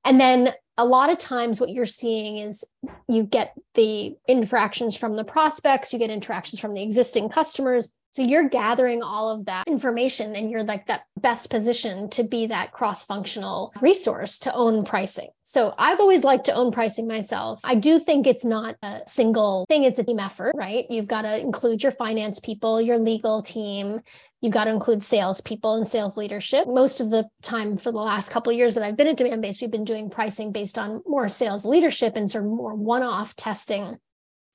And 0.04 0.20
then 0.20 0.52
a 0.76 0.84
lot 0.84 1.10
of 1.10 1.18
times 1.18 1.60
what 1.60 1.70
you're 1.70 1.86
seeing 1.86 2.38
is 2.38 2.64
you 3.06 3.22
get 3.22 3.54
the 3.74 4.16
interactions 4.26 4.96
from 4.96 5.14
the 5.14 5.22
prospects, 5.22 5.92
you 5.92 6.00
get 6.00 6.10
interactions 6.10 6.58
from 6.58 6.74
the 6.74 6.82
existing 6.82 7.28
customers, 7.28 7.94
so 8.14 8.22
you're 8.22 8.48
gathering 8.48 9.02
all 9.02 9.28
of 9.28 9.46
that 9.46 9.66
information 9.66 10.36
and 10.36 10.48
you're 10.48 10.62
like 10.62 10.86
that 10.86 11.02
best 11.20 11.50
position 11.50 12.08
to 12.10 12.22
be 12.22 12.46
that 12.46 12.70
cross 12.70 13.04
functional 13.04 13.72
resource 13.80 14.38
to 14.38 14.54
own 14.54 14.84
pricing. 14.84 15.30
So 15.42 15.74
I've 15.76 15.98
always 15.98 16.22
liked 16.22 16.44
to 16.44 16.54
own 16.54 16.70
pricing 16.70 17.08
myself. 17.08 17.60
I 17.64 17.74
do 17.74 17.98
think 17.98 18.28
it's 18.28 18.44
not 18.44 18.76
a 18.84 19.00
single 19.08 19.66
thing, 19.68 19.82
it's 19.82 19.98
a 19.98 20.04
team 20.04 20.20
effort, 20.20 20.52
right? 20.54 20.86
You've 20.88 21.08
got 21.08 21.22
to 21.22 21.40
include 21.40 21.82
your 21.82 21.90
finance 21.90 22.38
people, 22.38 22.80
your 22.80 22.98
legal 22.98 23.42
team, 23.42 24.00
You've 24.40 24.52
got 24.52 24.64
to 24.64 24.70
include 24.70 25.02
salespeople 25.02 25.76
and 25.76 25.88
sales 25.88 26.18
leadership. 26.18 26.66
Most 26.68 27.00
of 27.00 27.08
the 27.08 27.26
time 27.40 27.78
for 27.78 27.90
the 27.90 27.96
last 27.96 28.28
couple 28.28 28.52
of 28.52 28.58
years 28.58 28.74
that 28.74 28.84
I've 28.84 28.94
been 28.94 29.06
at 29.06 29.16
Demand 29.16 29.42
Demandbase, 29.42 29.62
we've 29.62 29.70
been 29.70 29.86
doing 29.86 30.10
pricing 30.10 30.52
based 30.52 30.76
on 30.76 31.00
more 31.06 31.30
sales 31.30 31.64
leadership 31.64 32.14
and 32.14 32.30
sort 32.30 32.44
of 32.44 32.50
more 32.50 32.74
one-off 32.74 33.34
testing 33.36 33.96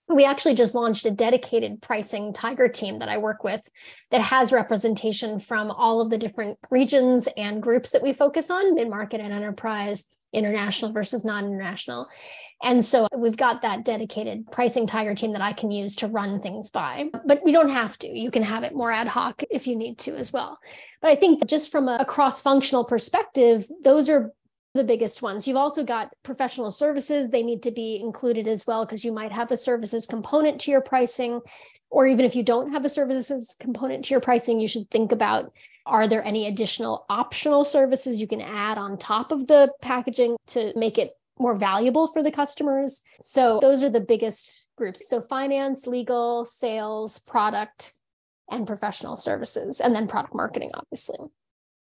we 0.09 0.25
actually 0.25 0.55
just 0.55 0.75
launched 0.75 1.05
a 1.05 1.11
dedicated 1.11 1.81
pricing 1.81 2.33
tiger 2.33 2.67
team 2.67 2.99
that 2.99 3.09
I 3.09 3.19
work 3.19 3.43
with 3.43 3.61
that 4.09 4.21
has 4.21 4.51
representation 4.51 5.39
from 5.39 5.69
all 5.69 6.01
of 6.01 6.09
the 6.09 6.17
different 6.17 6.57
regions 6.71 7.27
and 7.37 7.61
groups 7.61 7.91
that 7.91 8.01
we 8.01 8.13
focus 8.13 8.49
on 8.49 8.73
mid 8.73 8.89
market 8.89 9.21
and 9.21 9.31
enterprise, 9.31 10.09
international 10.33 10.91
versus 10.91 11.23
non 11.23 11.45
international. 11.45 12.07
And 12.61 12.83
so 12.83 13.07
we've 13.15 13.37
got 13.37 13.61
that 13.61 13.85
dedicated 13.85 14.51
pricing 14.51 14.85
tiger 14.85 15.15
team 15.15 15.31
that 15.31 15.41
I 15.41 15.53
can 15.53 15.71
use 15.71 15.95
to 15.97 16.07
run 16.07 16.41
things 16.41 16.69
by. 16.69 17.09
But 17.25 17.41
we 17.45 17.53
don't 17.53 17.69
have 17.69 17.97
to. 17.99 18.07
You 18.07 18.31
can 18.31 18.43
have 18.43 18.63
it 18.63 18.75
more 18.75 18.91
ad 18.91 19.07
hoc 19.07 19.43
if 19.49 19.65
you 19.65 19.77
need 19.77 19.97
to 19.99 20.15
as 20.15 20.33
well. 20.33 20.59
But 21.01 21.11
I 21.11 21.15
think 21.15 21.45
just 21.45 21.71
from 21.71 21.87
a 21.87 22.03
cross 22.03 22.41
functional 22.41 22.83
perspective, 22.83 23.69
those 23.83 24.09
are 24.09 24.33
the 24.73 24.83
biggest 24.83 25.21
ones. 25.21 25.47
You've 25.47 25.57
also 25.57 25.83
got 25.83 26.13
professional 26.23 26.71
services. 26.71 27.29
They 27.29 27.43
need 27.43 27.63
to 27.63 27.71
be 27.71 27.99
included 28.01 28.47
as 28.47 28.67
well 28.67 28.85
because 28.85 29.03
you 29.03 29.11
might 29.11 29.31
have 29.31 29.51
a 29.51 29.57
services 29.57 30.05
component 30.05 30.61
to 30.61 30.71
your 30.71 30.81
pricing. 30.81 31.41
Or 31.89 32.05
even 32.05 32.23
if 32.23 32.35
you 32.35 32.43
don't 32.43 32.71
have 32.71 32.85
a 32.85 32.89
services 32.89 33.55
component 33.59 34.05
to 34.05 34.13
your 34.13 34.21
pricing, 34.21 34.59
you 34.59 34.67
should 34.67 34.89
think 34.91 35.11
about 35.11 35.51
are 35.87 36.07
there 36.07 36.23
any 36.23 36.45
additional 36.45 37.05
optional 37.09 37.63
services 37.63 38.21
you 38.21 38.27
can 38.27 38.41
add 38.41 38.77
on 38.77 38.97
top 38.97 39.31
of 39.31 39.47
the 39.47 39.71
packaging 39.81 40.37
to 40.47 40.71
make 40.75 40.99
it 40.99 41.13
more 41.39 41.55
valuable 41.55 42.05
for 42.05 42.21
the 42.21 42.31
customers? 42.31 43.01
So, 43.21 43.59
those 43.59 43.81
are 43.81 43.89
the 43.89 43.99
biggest 43.99 44.67
groups. 44.77 45.09
So, 45.09 45.19
finance, 45.19 45.87
legal, 45.87 46.45
sales, 46.45 47.17
product, 47.17 47.93
and 48.51 48.67
professional 48.67 49.15
services, 49.15 49.79
and 49.79 49.95
then 49.95 50.07
product 50.07 50.35
marketing, 50.35 50.71
obviously. 50.75 51.17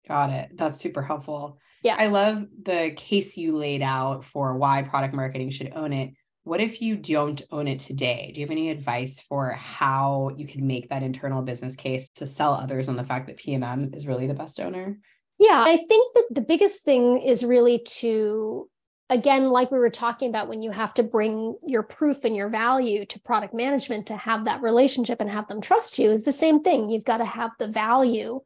Got 0.07 0.29
it. 0.29 0.49
That's 0.53 0.79
super 0.79 1.01
helpful. 1.01 1.57
Yeah. 1.85 1.97
I 1.99 2.07
love 2.07 2.47
the 2.63 2.93
case 2.95 3.37
you 3.37 3.55
laid 3.55 3.83
out 3.83 4.25
for 4.25 4.57
why 4.57 4.81
product 4.81 5.13
marketing 5.13 5.51
should 5.51 5.71
own 5.75 5.93
it. 5.93 6.15
What 6.43 6.59
if 6.59 6.81
you 6.81 6.95
don't 6.95 7.39
own 7.51 7.67
it 7.67 7.77
today? 7.77 8.31
Do 8.33 8.41
you 8.41 8.47
have 8.47 8.51
any 8.51 8.71
advice 8.71 9.21
for 9.21 9.51
how 9.51 10.31
you 10.35 10.47
can 10.47 10.65
make 10.65 10.89
that 10.89 11.03
internal 11.03 11.43
business 11.43 11.75
case 11.75 12.09
to 12.15 12.25
sell 12.25 12.55
others 12.55 12.89
on 12.89 12.95
the 12.95 13.03
fact 13.03 13.27
that 13.27 13.37
PMM 13.37 13.95
is 13.95 14.07
really 14.07 14.25
the 14.25 14.33
best 14.33 14.59
owner? 14.59 14.97
Yeah, 15.37 15.63
I 15.63 15.77
think 15.77 16.15
that 16.15 16.25
the 16.31 16.41
biggest 16.41 16.81
thing 16.81 17.19
is 17.19 17.45
really 17.45 17.83
to 17.99 18.67
again 19.11 19.51
like 19.51 19.69
we 19.69 19.77
were 19.77 19.91
talking 19.91 20.29
about 20.29 20.47
when 20.47 20.63
you 20.63 20.71
have 20.71 20.91
to 20.95 21.03
bring 21.03 21.55
your 21.67 21.83
proof 21.83 22.25
and 22.25 22.35
your 22.35 22.49
value 22.49 23.05
to 23.05 23.19
product 23.19 23.53
management 23.53 24.07
to 24.07 24.17
have 24.17 24.45
that 24.45 24.63
relationship 24.63 25.21
and 25.21 25.29
have 25.29 25.47
them 25.47 25.61
trust 25.61 25.99
you 25.99 26.09
is 26.09 26.25
the 26.25 26.33
same 26.33 26.63
thing 26.63 26.89
you've 26.89 27.05
got 27.05 27.17
to 27.17 27.25
have 27.25 27.51
the 27.59 27.67
value 27.67 28.39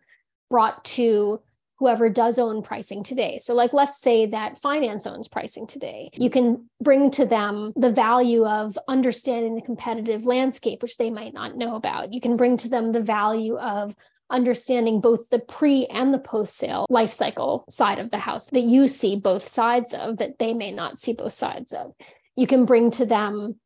brought 0.49 0.83
to 0.83 1.39
whoever 1.79 2.09
does 2.09 2.37
own 2.37 2.61
pricing 2.61 3.03
today. 3.03 3.39
So, 3.39 3.53
like, 3.53 3.73
let's 3.73 3.99
say 3.99 4.25
that 4.27 4.59
finance 4.59 5.07
owns 5.07 5.27
pricing 5.27 5.65
today. 5.65 6.09
You 6.13 6.29
can 6.29 6.69
bring 6.81 7.09
to 7.11 7.25
them 7.25 7.71
the 7.75 7.91
value 7.91 8.45
of 8.45 8.77
understanding 8.87 9.55
the 9.55 9.61
competitive 9.61 10.25
landscape, 10.25 10.81
which 10.81 10.97
they 10.97 11.09
might 11.09 11.33
not 11.33 11.55
know 11.55 11.75
about. 11.75 12.13
You 12.13 12.21
can 12.21 12.35
bring 12.35 12.57
to 12.57 12.69
them 12.69 12.91
the 12.91 13.01
value 13.01 13.57
of 13.57 13.95
understanding 14.29 15.01
both 15.01 15.29
the 15.29 15.39
pre 15.39 15.85
and 15.87 16.13
the 16.13 16.19
post 16.19 16.55
sale 16.55 16.85
life 16.89 17.11
cycle 17.11 17.65
side 17.69 17.97
of 17.97 18.11
the 18.11 18.19
house 18.19 18.47
that 18.51 18.61
you 18.61 18.87
see 18.87 19.15
both 19.15 19.47
sides 19.47 19.93
of 19.93 20.17
that 20.17 20.37
they 20.37 20.53
may 20.53 20.71
not 20.71 20.99
see 20.99 21.13
both 21.13 21.33
sides 21.33 21.73
of. 21.73 21.93
You 22.35 22.45
can 22.45 22.65
bring 22.65 22.91
to 22.91 23.05
them 23.05 23.59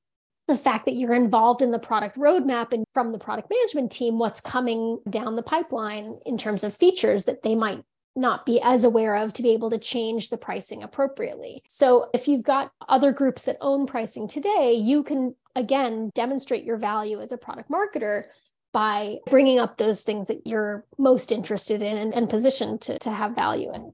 the 0.48 0.58
fact 0.58 0.86
that 0.86 0.96
you're 0.96 1.14
involved 1.14 1.62
in 1.62 1.72
the 1.72 1.80
product 1.80 2.18
roadmap 2.18 2.74
and 2.74 2.86
from 2.94 3.12
the 3.12 3.20
product 3.20 3.50
management 3.50 3.92
team, 3.92 4.20
what's 4.20 4.42
coming 4.42 5.00
down 5.10 5.36
the 5.36 5.44
pipeline 5.44 6.20
in 6.26 6.38
terms 6.38 6.64
of 6.64 6.76
features 6.76 7.26
that 7.26 7.44
they 7.44 7.56
might 7.56 7.84
not 8.16 8.46
be 8.46 8.62
as 8.62 8.84
aware 8.84 9.16
of 9.16 9.34
to 9.34 9.44
be 9.44 9.52
able 9.52 9.70
to 9.72 9.78
change 9.78 10.30
the 10.30 10.38
pricing 10.38 10.84
appropriately. 10.84 11.64
So 11.68 12.10
if 12.14 12.28
you've 12.28 12.44
got 12.44 12.72
other 12.88 13.12
groups 13.12 13.44
that 13.44 13.58
own 13.62 13.86
pricing 13.86 14.28
today, 14.28 14.74
you 14.74 15.04
can 15.04 15.36
again 15.56 16.12
demonstrate 16.14 16.64
your 16.64 16.78
value 16.78 17.22
as 17.22 17.32
a 17.32 17.38
product 17.38 17.70
marketer 17.70 18.26
by 18.72 19.18
bringing 19.28 19.60
up 19.60 19.78
those 19.78 20.02
things 20.02 20.28
that 20.28 20.46
you're 20.46 20.86
most 20.98 21.32
interested 21.32 21.82
in 21.82 21.98
and, 21.98 22.14
and 22.14 22.30
positioned 22.30 22.82
to, 22.82 22.98
to 23.00 23.12
have 23.12 23.36
value 23.36 23.72
in. 23.74 23.94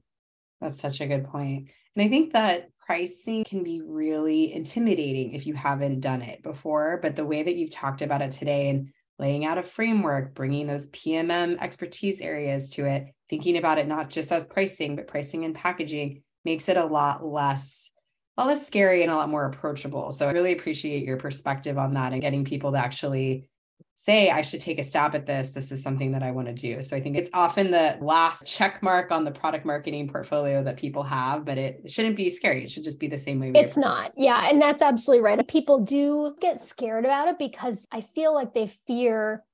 That's 0.60 0.80
such 0.80 1.00
a 1.00 1.06
good 1.06 1.24
point. 1.24 1.68
And 1.96 2.04
I 2.04 2.08
think 2.08 2.32
that 2.32 2.70
pricing 2.78 3.44
can 3.44 3.62
be 3.62 3.82
really 3.82 4.52
intimidating 4.52 5.34
if 5.34 5.46
you 5.46 5.54
haven't 5.54 6.00
done 6.00 6.22
it 6.22 6.42
before. 6.42 6.98
But 7.02 7.14
the 7.14 7.24
way 7.24 7.42
that 7.42 7.56
you've 7.56 7.70
talked 7.70 8.02
about 8.02 8.22
it 8.22 8.30
today 8.30 8.68
and 8.68 8.90
laying 9.20 9.44
out 9.44 9.58
a 9.58 9.62
framework, 9.62 10.34
bringing 10.34 10.66
those 10.66 10.88
PMM 10.90 11.58
expertise 11.60 12.20
areas 12.20 12.70
to 12.70 12.86
it, 12.86 13.06
thinking 13.28 13.58
about 13.58 13.78
it 13.78 13.86
not 13.86 14.08
just 14.08 14.32
as 14.32 14.46
pricing, 14.46 14.96
but 14.96 15.06
pricing 15.06 15.44
and 15.44 15.54
packaging 15.54 16.22
makes 16.44 16.68
it 16.68 16.78
a 16.78 16.84
lot 16.84 17.24
less 17.24 17.90
a 18.36 18.40
lot 18.40 18.48
less 18.48 18.66
scary 18.66 19.02
and 19.02 19.12
a 19.12 19.14
lot 19.14 19.28
more 19.28 19.44
approachable. 19.44 20.10
So 20.12 20.26
I 20.26 20.32
really 20.32 20.52
appreciate 20.52 21.04
your 21.04 21.18
perspective 21.18 21.76
on 21.76 21.92
that 21.94 22.12
and 22.12 22.22
getting 22.22 22.44
people 22.44 22.72
to 22.72 22.78
actually 22.78 23.49
say 23.94 24.30
I 24.30 24.40
should 24.40 24.60
take 24.60 24.78
a 24.78 24.84
stab 24.84 25.14
at 25.14 25.26
this. 25.26 25.50
This 25.50 25.70
is 25.70 25.82
something 25.82 26.12
that 26.12 26.22
I 26.22 26.30
want 26.30 26.48
to 26.48 26.54
do. 26.54 26.80
So 26.80 26.96
I 26.96 27.00
think 27.00 27.16
it's 27.16 27.28
often 27.34 27.70
the 27.70 27.98
last 28.00 28.46
check 28.46 28.82
mark 28.82 29.12
on 29.12 29.24
the 29.24 29.30
product 29.30 29.66
marketing 29.66 30.08
portfolio 30.08 30.62
that 30.62 30.78
people 30.78 31.02
have, 31.02 31.44
but 31.44 31.58
it 31.58 31.90
shouldn't 31.90 32.16
be 32.16 32.30
scary. 32.30 32.64
It 32.64 32.70
should 32.70 32.84
just 32.84 32.98
be 32.98 33.08
the 33.08 33.18
same 33.18 33.40
way. 33.40 33.52
It's 33.54 33.76
not. 33.76 34.12
Yeah. 34.16 34.48
And 34.48 34.60
that's 34.60 34.82
absolutely 34.82 35.22
right. 35.22 35.46
People 35.46 35.80
do 35.80 36.34
get 36.40 36.60
scared 36.60 37.04
about 37.04 37.28
it 37.28 37.38
because 37.38 37.86
I 37.92 38.00
feel 38.00 38.34
like 38.34 38.54
they 38.54 38.68
fear, 38.86 39.44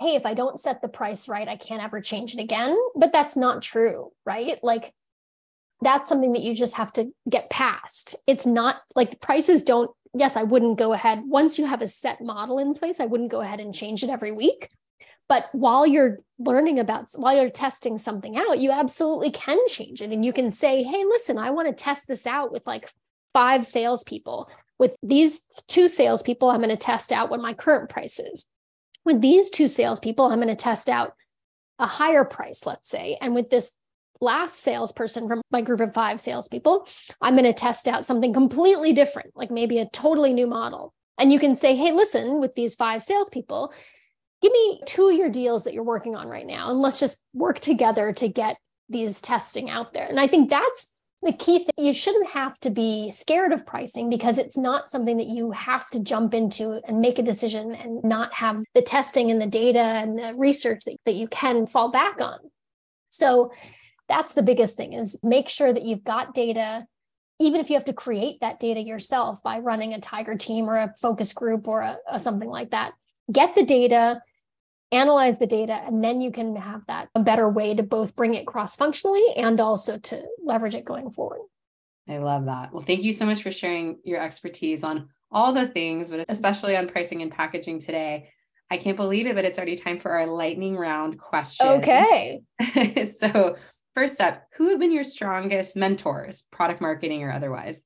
hey, 0.00 0.16
if 0.16 0.26
I 0.26 0.34
don't 0.34 0.60
set 0.60 0.82
the 0.82 0.88
price 0.88 1.26
right, 1.26 1.48
I 1.48 1.56
can't 1.56 1.82
ever 1.82 2.00
change 2.00 2.34
it 2.34 2.40
again. 2.40 2.76
But 2.94 3.12
that's 3.12 3.36
not 3.36 3.62
true, 3.62 4.12
right? 4.26 4.62
Like 4.62 4.92
that's 5.80 6.08
something 6.08 6.34
that 6.34 6.42
you 6.42 6.54
just 6.54 6.74
have 6.74 6.92
to 6.94 7.10
get 7.28 7.50
past. 7.50 8.16
It's 8.26 8.46
not 8.46 8.76
like 8.94 9.20
prices 9.20 9.62
don't 9.62 9.90
yes, 10.14 10.36
I 10.36 10.42
wouldn't 10.42 10.78
go 10.78 10.92
ahead 10.92 11.22
once 11.26 11.58
you 11.58 11.66
have 11.66 11.82
a 11.82 11.88
set 11.88 12.20
model 12.20 12.58
in 12.58 12.74
place, 12.74 13.00
I 13.00 13.06
wouldn't 13.06 13.30
go 13.30 13.40
ahead 13.40 13.60
and 13.60 13.74
change 13.74 14.02
it 14.02 14.10
every 14.10 14.32
week. 14.32 14.68
But 15.28 15.48
while 15.52 15.86
you're 15.86 16.18
learning 16.38 16.78
about, 16.78 17.08
while 17.14 17.34
you're 17.34 17.50
testing 17.50 17.98
something 17.98 18.36
out, 18.36 18.58
you 18.58 18.70
absolutely 18.70 19.30
can 19.30 19.58
change 19.68 20.02
it. 20.02 20.12
And 20.12 20.24
you 20.24 20.32
can 20.32 20.50
say, 20.50 20.82
hey, 20.82 21.04
listen, 21.04 21.38
I 21.38 21.50
want 21.50 21.68
to 21.68 21.74
test 21.74 22.06
this 22.06 22.26
out 22.26 22.52
with 22.52 22.66
like 22.66 22.90
five 23.32 23.66
salespeople. 23.66 24.50
With 24.78 24.96
these 25.02 25.40
two 25.66 25.88
salespeople, 25.88 26.50
I'm 26.50 26.58
going 26.58 26.68
to 26.70 26.76
test 26.76 27.10
out 27.10 27.30
what 27.30 27.40
my 27.40 27.54
current 27.54 27.88
price 27.88 28.18
is. 28.18 28.46
With 29.04 29.20
these 29.20 29.48
two 29.48 29.68
salespeople, 29.68 30.26
I'm 30.26 30.40
going 30.40 30.48
to 30.48 30.56
test 30.56 30.88
out 30.88 31.14
a 31.78 31.86
higher 31.86 32.24
price, 32.24 32.66
let's 32.66 32.88
say. 32.88 33.16
And 33.20 33.34
with 33.34 33.50
this 33.50 33.72
last 34.20 34.60
salesperson 34.60 35.28
from 35.28 35.42
my 35.50 35.60
group 35.60 35.80
of 35.80 35.94
five 35.94 36.20
salespeople, 36.20 36.88
I'm 37.20 37.34
going 37.34 37.44
to 37.44 37.52
test 37.52 37.88
out 37.88 38.04
something 38.04 38.32
completely 38.32 38.92
different, 38.92 39.30
like 39.34 39.50
maybe 39.50 39.78
a 39.78 39.88
totally 39.90 40.32
new 40.32 40.46
model. 40.46 40.94
And 41.18 41.32
you 41.32 41.38
can 41.38 41.54
say, 41.54 41.76
hey, 41.76 41.92
listen, 41.92 42.40
with 42.40 42.54
these 42.54 42.74
five 42.74 43.02
salespeople, 43.02 43.72
give 44.42 44.52
me 44.52 44.80
two 44.86 45.08
of 45.08 45.16
your 45.16 45.30
deals 45.30 45.64
that 45.64 45.74
you're 45.74 45.84
working 45.84 46.16
on 46.16 46.28
right 46.28 46.46
now, 46.46 46.70
and 46.70 46.80
let's 46.80 47.00
just 47.00 47.22
work 47.32 47.60
together 47.60 48.12
to 48.12 48.28
get 48.28 48.56
these 48.88 49.20
testing 49.20 49.70
out 49.70 49.92
there. 49.94 50.06
And 50.06 50.20
I 50.20 50.26
think 50.26 50.50
that's 50.50 50.94
the 51.22 51.32
key 51.32 51.60
thing. 51.60 51.86
You 51.86 51.94
shouldn't 51.94 52.28
have 52.30 52.58
to 52.60 52.70
be 52.70 53.10
scared 53.10 53.52
of 53.52 53.64
pricing 53.64 54.10
because 54.10 54.36
it's 54.36 54.58
not 54.58 54.90
something 54.90 55.16
that 55.16 55.26
you 55.26 55.52
have 55.52 55.88
to 55.90 56.00
jump 56.00 56.34
into 56.34 56.80
and 56.86 57.00
make 57.00 57.18
a 57.18 57.22
decision 57.22 57.74
and 57.74 58.04
not 58.04 58.34
have 58.34 58.62
the 58.74 58.82
testing 58.82 59.30
and 59.30 59.40
the 59.40 59.46
data 59.46 59.78
and 59.78 60.18
the 60.18 60.34
research 60.36 60.82
that, 60.84 60.96
that 61.06 61.14
you 61.14 61.26
can 61.28 61.66
fall 61.66 61.90
back 61.90 62.20
on. 62.20 62.38
So 63.08 63.52
that's 64.08 64.34
the 64.34 64.42
biggest 64.42 64.76
thing 64.76 64.92
is 64.92 65.18
make 65.22 65.48
sure 65.48 65.72
that 65.72 65.82
you've 65.82 66.04
got 66.04 66.34
data 66.34 66.86
even 67.40 67.60
if 67.60 67.68
you 67.68 67.74
have 67.74 67.86
to 67.86 67.92
create 67.92 68.40
that 68.40 68.60
data 68.60 68.80
yourself 68.80 69.42
by 69.42 69.58
running 69.58 69.92
a 69.92 70.00
tiger 70.00 70.36
team 70.36 70.68
or 70.68 70.76
a 70.76 70.94
focus 71.00 71.32
group 71.32 71.66
or 71.66 71.80
a, 71.80 71.98
a 72.08 72.20
something 72.20 72.48
like 72.48 72.70
that 72.70 72.92
get 73.32 73.54
the 73.54 73.64
data 73.64 74.20
analyze 74.92 75.38
the 75.38 75.46
data 75.46 75.72
and 75.86 76.04
then 76.04 76.20
you 76.20 76.30
can 76.30 76.54
have 76.54 76.82
that 76.86 77.08
a 77.14 77.20
better 77.20 77.48
way 77.48 77.74
to 77.74 77.82
both 77.82 78.14
bring 78.14 78.34
it 78.34 78.46
cross 78.46 78.76
functionally 78.76 79.24
and 79.36 79.60
also 79.60 79.98
to 79.98 80.22
leverage 80.44 80.74
it 80.74 80.84
going 80.84 81.10
forward 81.10 81.40
i 82.08 82.18
love 82.18 82.44
that 82.44 82.72
well 82.72 82.82
thank 82.82 83.02
you 83.02 83.12
so 83.12 83.26
much 83.26 83.42
for 83.42 83.50
sharing 83.50 83.98
your 84.04 84.20
expertise 84.20 84.84
on 84.84 85.08
all 85.32 85.52
the 85.52 85.66
things 85.66 86.10
but 86.10 86.24
especially 86.28 86.76
on 86.76 86.86
pricing 86.86 87.22
and 87.22 87.32
packaging 87.32 87.80
today 87.80 88.28
I 88.70 88.76
can't 88.76 88.96
believe 88.96 89.26
it, 89.26 89.34
but 89.34 89.44
it's 89.44 89.58
already 89.58 89.76
time 89.76 89.98
for 89.98 90.10
our 90.10 90.26
lightning 90.26 90.76
round 90.76 91.18
question. 91.18 91.66
Okay. 91.66 92.42
so 93.18 93.56
First 93.94 94.20
up, 94.20 94.42
who 94.56 94.70
have 94.70 94.80
been 94.80 94.92
your 94.92 95.04
strongest 95.04 95.76
mentors, 95.76 96.42
product 96.50 96.80
marketing 96.80 97.22
or 97.22 97.30
otherwise? 97.30 97.84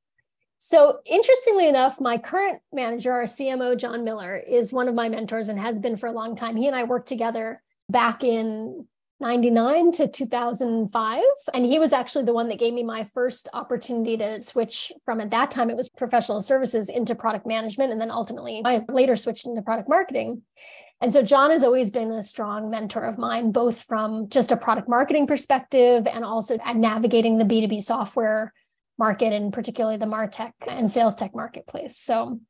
So, 0.58 0.98
interestingly 1.04 1.68
enough, 1.68 2.00
my 2.00 2.18
current 2.18 2.60
manager, 2.72 3.12
our 3.12 3.24
CMO, 3.24 3.76
Jon 3.76 4.04
Miller, 4.04 4.36
is 4.36 4.72
one 4.72 4.88
of 4.88 4.94
my 4.94 5.08
mentors 5.08 5.48
and 5.48 5.58
has 5.58 5.78
been 5.78 5.96
for 5.96 6.08
a 6.08 6.12
long 6.12 6.34
time. 6.34 6.56
He 6.56 6.66
and 6.66 6.74
I 6.74 6.84
worked 6.84 7.08
together 7.08 7.62
back 7.88 8.24
in 8.24 8.86
99 9.20 9.92
to 9.92 10.08
2005. 10.08 11.22
And 11.52 11.64
he 11.64 11.78
was 11.78 11.92
actually 11.92 12.24
the 12.24 12.32
one 12.32 12.48
that 12.48 12.58
gave 12.58 12.72
me 12.72 12.82
my 12.82 13.04
first 13.14 13.48
opportunity 13.52 14.16
to 14.16 14.40
switch 14.40 14.92
from 15.04 15.20
at 15.20 15.30
that 15.30 15.50
time, 15.50 15.70
it 15.70 15.76
was 15.76 15.88
professional 15.88 16.40
services 16.40 16.88
into 16.88 17.14
product 17.14 17.46
management. 17.46 17.92
And 17.92 18.00
then 18.00 18.10
ultimately, 18.10 18.62
I 18.64 18.84
later 18.88 19.16
switched 19.16 19.46
into 19.46 19.62
product 19.62 19.88
marketing. 19.88 20.42
And 21.00 21.12
so 21.12 21.22
Jon 21.22 21.50
has 21.50 21.62
always 21.62 21.92
been 21.92 22.10
a 22.10 22.22
strong 22.22 22.70
mentor 22.70 23.04
of 23.04 23.18
mine, 23.18 23.52
both 23.52 23.82
from 23.82 24.28
just 24.28 24.50
a 24.50 24.56
product 24.56 24.88
marketing 24.88 25.26
perspective 25.26 26.06
and 26.08 26.24
also 26.24 26.58
at 26.64 26.76
navigating 26.76 27.38
the 27.38 27.44
B2B 27.44 27.82
software 27.82 28.52
market 28.98 29.32
and 29.32 29.52
particularly 29.52 29.96
the 29.96 30.06
MarTech 30.06 30.52
and 30.66 30.90
sales 30.90 31.14
tech 31.14 31.34
marketplace. 31.34 31.96
So 31.96 32.40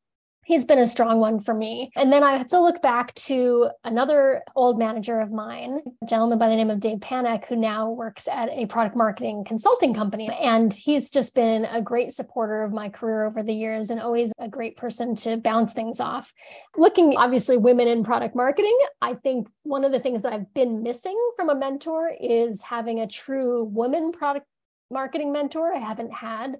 he's 0.48 0.64
been 0.64 0.78
a 0.78 0.86
strong 0.86 1.20
one 1.20 1.38
for 1.38 1.52
me. 1.52 1.90
And 1.94 2.10
then 2.10 2.24
I 2.24 2.38
have 2.38 2.48
to 2.48 2.60
look 2.60 2.80
back 2.80 3.14
to 3.16 3.68
another 3.84 4.42
old 4.56 4.78
manager 4.78 5.20
of 5.20 5.30
mine, 5.30 5.80
a 6.02 6.06
gentleman 6.06 6.38
by 6.38 6.48
the 6.48 6.56
name 6.56 6.70
of 6.70 6.80
Dave 6.80 7.00
Panek, 7.00 7.44
who 7.44 7.54
now 7.54 7.90
works 7.90 8.26
at 8.26 8.48
a 8.50 8.64
product 8.64 8.96
marketing 8.96 9.44
consulting 9.44 9.92
company. 9.92 10.30
And 10.40 10.72
he's 10.72 11.10
just 11.10 11.34
been 11.34 11.66
a 11.66 11.82
great 11.82 12.12
supporter 12.12 12.62
of 12.62 12.72
my 12.72 12.88
career 12.88 13.26
over 13.26 13.42
the 13.42 13.52
years 13.52 13.90
and 13.90 14.00
always 14.00 14.32
a 14.38 14.48
great 14.48 14.78
person 14.78 15.14
to 15.16 15.36
bounce 15.36 15.74
things 15.74 16.00
off. 16.00 16.32
Looking 16.78 17.14
obviously 17.18 17.58
women 17.58 17.86
in 17.86 18.02
product 18.02 18.34
marketing, 18.34 18.76
I 19.02 19.14
think 19.14 19.48
one 19.64 19.84
of 19.84 19.92
the 19.92 20.00
things 20.00 20.22
that 20.22 20.32
I've 20.32 20.54
been 20.54 20.82
missing 20.82 21.18
from 21.36 21.50
a 21.50 21.54
mentor 21.54 22.10
is 22.18 22.62
having 22.62 23.00
a 23.00 23.06
true 23.06 23.64
woman 23.64 24.12
product 24.12 24.46
marketing 24.90 25.30
mentor. 25.30 25.74
I 25.74 25.78
haven't 25.78 26.14
had 26.14 26.56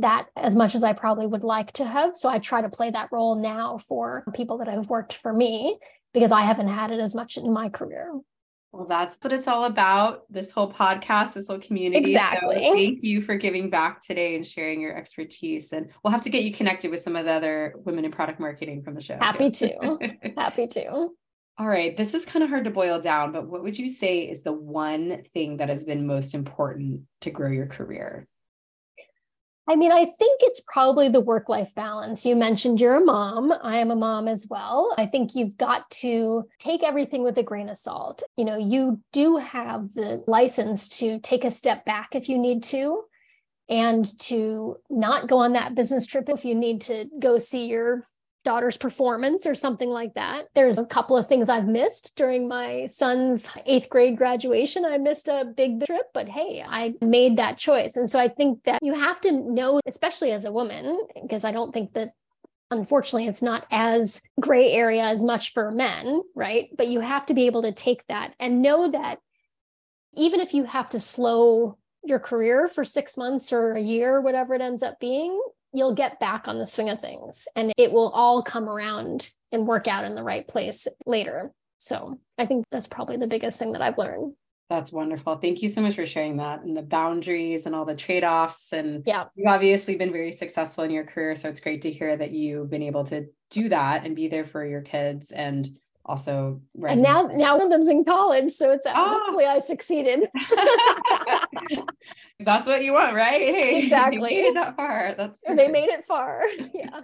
that 0.00 0.28
as 0.36 0.56
much 0.56 0.74
as 0.74 0.82
I 0.82 0.92
probably 0.92 1.26
would 1.26 1.44
like 1.44 1.72
to 1.74 1.84
have. 1.84 2.16
So 2.16 2.28
I 2.28 2.38
try 2.38 2.62
to 2.62 2.68
play 2.68 2.90
that 2.90 3.10
role 3.12 3.34
now 3.34 3.78
for 3.78 4.24
people 4.34 4.58
that 4.58 4.68
have 4.68 4.88
worked 4.88 5.14
for 5.14 5.32
me 5.32 5.78
because 6.12 6.32
I 6.32 6.42
haven't 6.42 6.68
had 6.68 6.90
it 6.90 7.00
as 7.00 7.14
much 7.14 7.36
in 7.36 7.52
my 7.52 7.68
career. 7.68 8.12
Well, 8.72 8.86
that's 8.86 9.18
what 9.20 9.32
it's 9.32 9.48
all 9.48 9.64
about. 9.64 10.22
This 10.30 10.52
whole 10.52 10.72
podcast, 10.72 11.32
this 11.32 11.48
whole 11.48 11.58
community. 11.58 11.98
Exactly. 11.98 12.56
So 12.56 12.72
thank 12.72 13.02
you 13.02 13.20
for 13.20 13.34
giving 13.34 13.68
back 13.68 14.00
today 14.00 14.36
and 14.36 14.46
sharing 14.46 14.80
your 14.80 14.96
expertise. 14.96 15.72
And 15.72 15.90
we'll 16.02 16.12
have 16.12 16.22
to 16.22 16.30
get 16.30 16.44
you 16.44 16.52
connected 16.52 16.90
with 16.90 17.00
some 17.00 17.16
of 17.16 17.24
the 17.24 17.32
other 17.32 17.74
women 17.78 18.04
in 18.04 18.12
product 18.12 18.38
marketing 18.38 18.82
from 18.82 18.94
the 18.94 19.00
show. 19.00 19.18
Happy 19.20 19.50
to. 19.50 19.98
Happy 20.36 20.68
to. 20.68 21.08
All 21.58 21.66
right. 21.66 21.96
This 21.96 22.14
is 22.14 22.24
kind 22.24 22.44
of 22.44 22.48
hard 22.48 22.64
to 22.64 22.70
boil 22.70 23.00
down, 23.00 23.32
but 23.32 23.48
what 23.48 23.64
would 23.64 23.76
you 23.76 23.88
say 23.88 24.20
is 24.20 24.42
the 24.42 24.52
one 24.52 25.24
thing 25.34 25.56
that 25.56 25.68
has 25.68 25.84
been 25.84 26.06
most 26.06 26.34
important 26.34 27.02
to 27.22 27.30
grow 27.30 27.50
your 27.50 27.66
career? 27.66 28.28
I 29.70 29.76
mean, 29.76 29.92
I 29.92 30.04
think 30.04 30.40
it's 30.42 30.60
probably 30.66 31.08
the 31.08 31.20
work 31.20 31.48
life 31.48 31.72
balance. 31.76 32.26
You 32.26 32.34
mentioned 32.34 32.80
you're 32.80 32.96
a 32.96 33.04
mom. 33.04 33.54
I 33.62 33.76
am 33.76 33.92
a 33.92 33.94
mom 33.94 34.26
as 34.26 34.48
well. 34.50 34.92
I 34.98 35.06
think 35.06 35.36
you've 35.36 35.56
got 35.56 35.88
to 36.02 36.48
take 36.58 36.82
everything 36.82 37.22
with 37.22 37.38
a 37.38 37.44
grain 37.44 37.68
of 37.68 37.78
salt. 37.78 38.24
You 38.36 38.46
know, 38.46 38.56
you 38.56 39.00
do 39.12 39.36
have 39.36 39.94
the 39.94 40.24
license 40.26 40.88
to 40.98 41.20
take 41.20 41.44
a 41.44 41.52
step 41.52 41.84
back 41.84 42.16
if 42.16 42.28
you 42.28 42.36
need 42.36 42.64
to 42.64 43.04
and 43.68 44.04
to 44.22 44.76
not 44.90 45.28
go 45.28 45.36
on 45.36 45.52
that 45.52 45.76
business 45.76 46.04
trip 46.04 46.28
if 46.28 46.44
you 46.44 46.56
need 46.56 46.80
to 46.80 47.08
go 47.20 47.38
see 47.38 47.68
your 47.68 48.08
daughter's 48.44 48.76
performance 48.76 49.46
or 49.46 49.54
something 49.54 49.88
like 49.88 50.14
that. 50.14 50.46
There's 50.54 50.78
a 50.78 50.86
couple 50.86 51.16
of 51.16 51.28
things 51.28 51.48
I've 51.48 51.66
missed 51.66 52.12
during 52.16 52.48
my 52.48 52.86
son's 52.86 53.50
eighth 53.66 53.88
grade 53.90 54.16
graduation. 54.16 54.84
I 54.84 54.98
missed 54.98 55.28
a 55.28 55.44
big 55.44 55.84
trip, 55.84 56.06
but 56.14 56.28
hey, 56.28 56.64
I 56.66 56.94
made 57.00 57.36
that 57.36 57.58
choice. 57.58 57.96
And 57.96 58.10
so 58.10 58.18
I 58.18 58.28
think 58.28 58.64
that 58.64 58.82
you 58.82 58.94
have 58.94 59.20
to 59.22 59.32
know, 59.32 59.80
especially 59.86 60.32
as 60.32 60.44
a 60.44 60.52
woman, 60.52 61.06
because 61.20 61.44
I 61.44 61.52
don't 61.52 61.72
think 61.72 61.94
that 61.94 62.12
unfortunately 62.70 63.26
it's 63.26 63.42
not 63.42 63.66
as 63.70 64.22
gray 64.40 64.72
area 64.72 65.02
as 65.02 65.22
much 65.24 65.52
for 65.52 65.70
men, 65.70 66.22
right? 66.34 66.68
But 66.76 66.88
you 66.88 67.00
have 67.00 67.26
to 67.26 67.34
be 67.34 67.46
able 67.46 67.62
to 67.62 67.72
take 67.72 68.06
that 68.08 68.34
and 68.38 68.62
know 68.62 68.90
that 68.90 69.18
even 70.14 70.40
if 70.40 70.54
you 70.54 70.64
have 70.64 70.90
to 70.90 71.00
slow 71.00 71.76
your 72.02 72.18
career 72.18 72.68
for 72.68 72.84
six 72.84 73.16
months 73.16 73.52
or 73.52 73.72
a 73.72 73.80
year, 73.80 74.20
whatever 74.20 74.54
it 74.54 74.60
ends 74.60 74.82
up 74.82 74.98
being, 75.00 75.38
you'll 75.72 75.94
get 75.94 76.20
back 76.20 76.48
on 76.48 76.58
the 76.58 76.66
swing 76.66 76.90
of 76.90 77.00
things 77.00 77.46
and 77.54 77.72
it 77.76 77.92
will 77.92 78.10
all 78.10 78.42
come 78.42 78.68
around 78.68 79.30
and 79.52 79.66
work 79.66 79.88
out 79.88 80.04
in 80.04 80.14
the 80.14 80.22
right 80.22 80.46
place 80.46 80.86
later. 81.06 81.52
So 81.78 82.18
I 82.38 82.46
think 82.46 82.66
that's 82.70 82.86
probably 82.86 83.16
the 83.16 83.26
biggest 83.26 83.58
thing 83.58 83.72
that 83.72 83.82
I've 83.82 83.98
learned. 83.98 84.34
That's 84.68 84.92
wonderful. 84.92 85.36
Thank 85.36 85.62
you 85.62 85.68
so 85.68 85.80
much 85.80 85.96
for 85.96 86.06
sharing 86.06 86.36
that 86.36 86.62
and 86.62 86.76
the 86.76 86.82
boundaries 86.82 87.66
and 87.66 87.74
all 87.74 87.84
the 87.84 87.94
trade 87.94 88.22
offs. 88.22 88.72
And 88.72 89.02
yeah, 89.04 89.24
you've 89.34 89.50
obviously 89.50 89.96
been 89.96 90.12
very 90.12 90.30
successful 90.30 90.84
in 90.84 90.92
your 90.92 91.04
career. 91.04 91.34
So 91.34 91.48
it's 91.48 91.58
great 91.58 91.82
to 91.82 91.90
hear 91.90 92.16
that 92.16 92.30
you've 92.30 92.70
been 92.70 92.82
able 92.82 93.02
to 93.04 93.26
do 93.50 93.68
that 93.68 94.06
and 94.06 94.14
be 94.14 94.28
there 94.28 94.44
for 94.44 94.64
your 94.64 94.80
kids 94.80 95.32
and 95.32 95.68
also 96.06 96.60
and 96.82 97.02
now 97.02 97.22
now 97.22 97.56
one 97.56 97.66
of 97.66 97.70
them's 97.70 97.86
in 97.86 98.04
college 98.04 98.50
so 98.50 98.72
it's 98.72 98.86
oh. 98.88 99.20
hopefully 99.20 99.44
i 99.44 99.58
succeeded 99.58 100.28
that's 102.44 102.66
what 102.66 102.82
you 102.84 102.92
want 102.92 103.14
right? 103.14 103.40
Hey 103.54 103.82
exactly. 103.84 104.20
made 104.20 104.44
it 104.46 104.54
that 104.54 104.76
far. 104.76 105.14
That's 105.16 105.38
perfect. 105.38 105.58
they 105.58 105.68
made 105.68 105.88
it 105.88 106.04
far. 106.04 106.42
Yeah. 106.74 107.00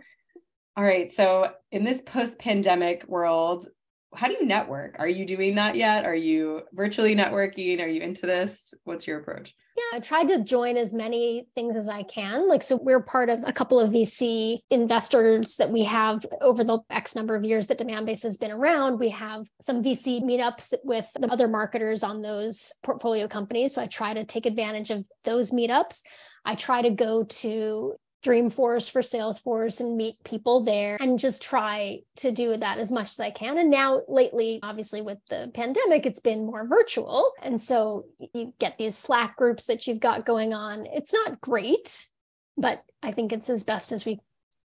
All 0.76 0.84
right 0.84 1.10
so 1.10 1.52
in 1.72 1.84
this 1.84 2.02
post-pandemic 2.02 3.06
world 3.08 3.66
how 4.16 4.28
do 4.28 4.34
you 4.34 4.46
network? 4.46 4.96
Are 4.98 5.08
you 5.08 5.24
doing 5.24 5.54
that 5.56 5.76
yet? 5.76 6.04
Are 6.06 6.14
you 6.14 6.62
virtually 6.72 7.14
networking? 7.14 7.80
Are 7.80 7.88
you 7.88 8.00
into 8.00 8.26
this? 8.26 8.72
What's 8.84 9.06
your 9.06 9.20
approach? 9.20 9.54
Yeah, 9.76 9.98
I 9.98 10.00
tried 10.00 10.28
to 10.28 10.42
join 10.42 10.78
as 10.78 10.94
many 10.94 11.48
things 11.54 11.76
as 11.76 11.88
I 11.88 12.02
can. 12.02 12.48
Like, 12.48 12.62
so 12.62 12.76
we're 12.76 13.02
part 13.02 13.28
of 13.28 13.44
a 13.46 13.52
couple 13.52 13.78
of 13.78 13.92
VC 13.92 14.60
investors 14.70 15.56
that 15.56 15.70
we 15.70 15.84
have 15.84 16.24
over 16.40 16.64
the 16.64 16.78
X 16.88 17.14
number 17.14 17.34
of 17.34 17.44
years 17.44 17.66
that 17.66 17.78
Demandbase 17.78 18.22
has 18.22 18.38
been 18.38 18.50
around. 18.50 18.98
We 18.98 19.10
have 19.10 19.46
some 19.60 19.82
VC 19.82 20.22
meetups 20.22 20.72
with 20.82 21.10
the 21.20 21.30
other 21.30 21.46
marketers 21.46 22.02
on 22.02 22.22
those 22.22 22.72
portfolio 22.82 23.28
companies. 23.28 23.74
So 23.74 23.82
I 23.82 23.86
try 23.86 24.14
to 24.14 24.24
take 24.24 24.46
advantage 24.46 24.90
of 24.90 25.04
those 25.24 25.50
meetups. 25.50 26.00
I 26.46 26.54
try 26.54 26.80
to 26.80 26.90
go 26.90 27.24
to 27.24 27.94
Dreamforce 28.26 28.90
for 28.90 29.02
Salesforce 29.02 29.78
and 29.80 29.96
meet 29.96 30.16
people 30.24 30.60
there 30.60 30.96
and 31.00 31.18
just 31.18 31.42
try 31.42 32.00
to 32.16 32.32
do 32.32 32.56
that 32.56 32.78
as 32.78 32.90
much 32.90 33.12
as 33.12 33.20
I 33.20 33.30
can. 33.30 33.56
And 33.58 33.70
now, 33.70 34.02
lately, 34.08 34.58
obviously, 34.62 35.00
with 35.00 35.18
the 35.30 35.50
pandemic, 35.54 36.06
it's 36.06 36.18
been 36.18 36.44
more 36.44 36.66
virtual. 36.66 37.30
And 37.40 37.60
so 37.60 38.06
you 38.34 38.52
get 38.58 38.78
these 38.78 38.96
Slack 38.96 39.36
groups 39.36 39.66
that 39.66 39.86
you've 39.86 40.00
got 40.00 40.26
going 40.26 40.52
on. 40.52 40.86
It's 40.86 41.12
not 41.12 41.40
great, 41.40 42.04
but 42.56 42.82
I 43.00 43.12
think 43.12 43.32
it's 43.32 43.48
as 43.48 43.62
best 43.62 43.92
as 43.92 44.04
we 44.04 44.18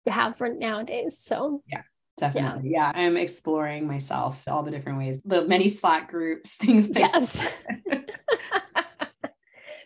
have 0.06 0.38
for 0.38 0.50
nowadays. 0.50 1.18
So, 1.18 1.64
yeah. 1.68 1.84
Definitely. 2.18 2.70
Yeah. 2.70 2.92
yeah. 2.94 3.00
I'm 3.02 3.18
exploring 3.18 3.88
myself 3.88 4.42
all 4.48 4.64
the 4.64 4.72
different 4.72 4.98
ways, 4.98 5.20
the 5.26 5.46
many 5.46 5.70
Slack 5.70 6.10
groups, 6.10 6.54
things. 6.56 6.88
Like 6.90 7.14
yes. 7.14 7.48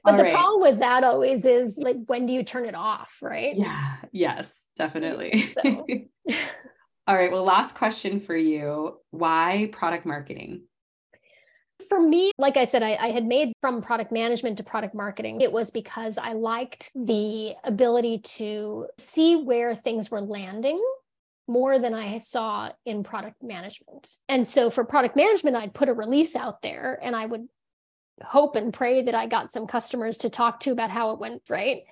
But 0.03 0.11
All 0.11 0.17
the 0.17 0.23
right. 0.23 0.33
problem 0.33 0.61
with 0.61 0.79
that 0.79 1.03
always 1.03 1.45
is 1.45 1.77
like, 1.77 1.97
when 2.07 2.25
do 2.25 2.33
you 2.33 2.43
turn 2.43 2.65
it 2.65 2.75
off? 2.75 3.17
Right. 3.21 3.55
Yeah. 3.55 3.95
Yes, 4.11 4.63
definitely. 4.75 5.53
So. 5.63 5.85
All 7.07 7.15
right. 7.15 7.31
Well, 7.31 7.43
last 7.43 7.75
question 7.75 8.19
for 8.19 8.35
you 8.35 8.99
why 9.11 9.69
product 9.71 10.05
marketing? 10.05 10.63
For 11.87 11.99
me, 11.99 12.31
like 12.37 12.57
I 12.57 12.65
said, 12.65 12.83
I, 12.83 12.95
I, 12.95 13.07
had 13.07 13.25
made 13.25 13.53
from 13.61 13.81
product 13.81 14.11
management 14.11 14.57
to 14.57 14.63
product 14.63 14.93
marketing. 14.93 15.39
It 15.39 15.51
was 15.51 15.71
because 15.71 16.17
I 16.17 16.33
liked 16.33 16.91
the 16.93 17.55
ability 17.63 18.19
to 18.35 18.87
see 18.97 19.37
where 19.37 19.75
things 19.75 20.11
were 20.11 20.19
landing 20.19 20.83
more 21.47 21.79
than 21.79 21.95
I 21.95 22.19
saw 22.19 22.71
in 22.85 23.03
product 23.03 23.41
management. 23.41 24.07
And 24.27 24.47
so 24.47 24.69
for 24.69 24.83
product 24.83 25.15
management, 25.15 25.55
I'd 25.55 25.73
put 25.73 25.89
a 25.89 25.93
release 25.93 26.35
out 26.35 26.61
there 26.61 26.99
and 27.01 27.15
I 27.15 27.25
would 27.25 27.47
hope 28.23 28.55
and 28.55 28.73
pray 28.73 29.01
that 29.03 29.15
I 29.15 29.27
got 29.27 29.51
some 29.51 29.67
customers 29.67 30.17
to 30.17 30.29
talk 30.29 30.59
to 30.61 30.71
about 30.71 30.89
how 30.89 31.11
it 31.11 31.19
went 31.19 31.41
right. 31.49 31.83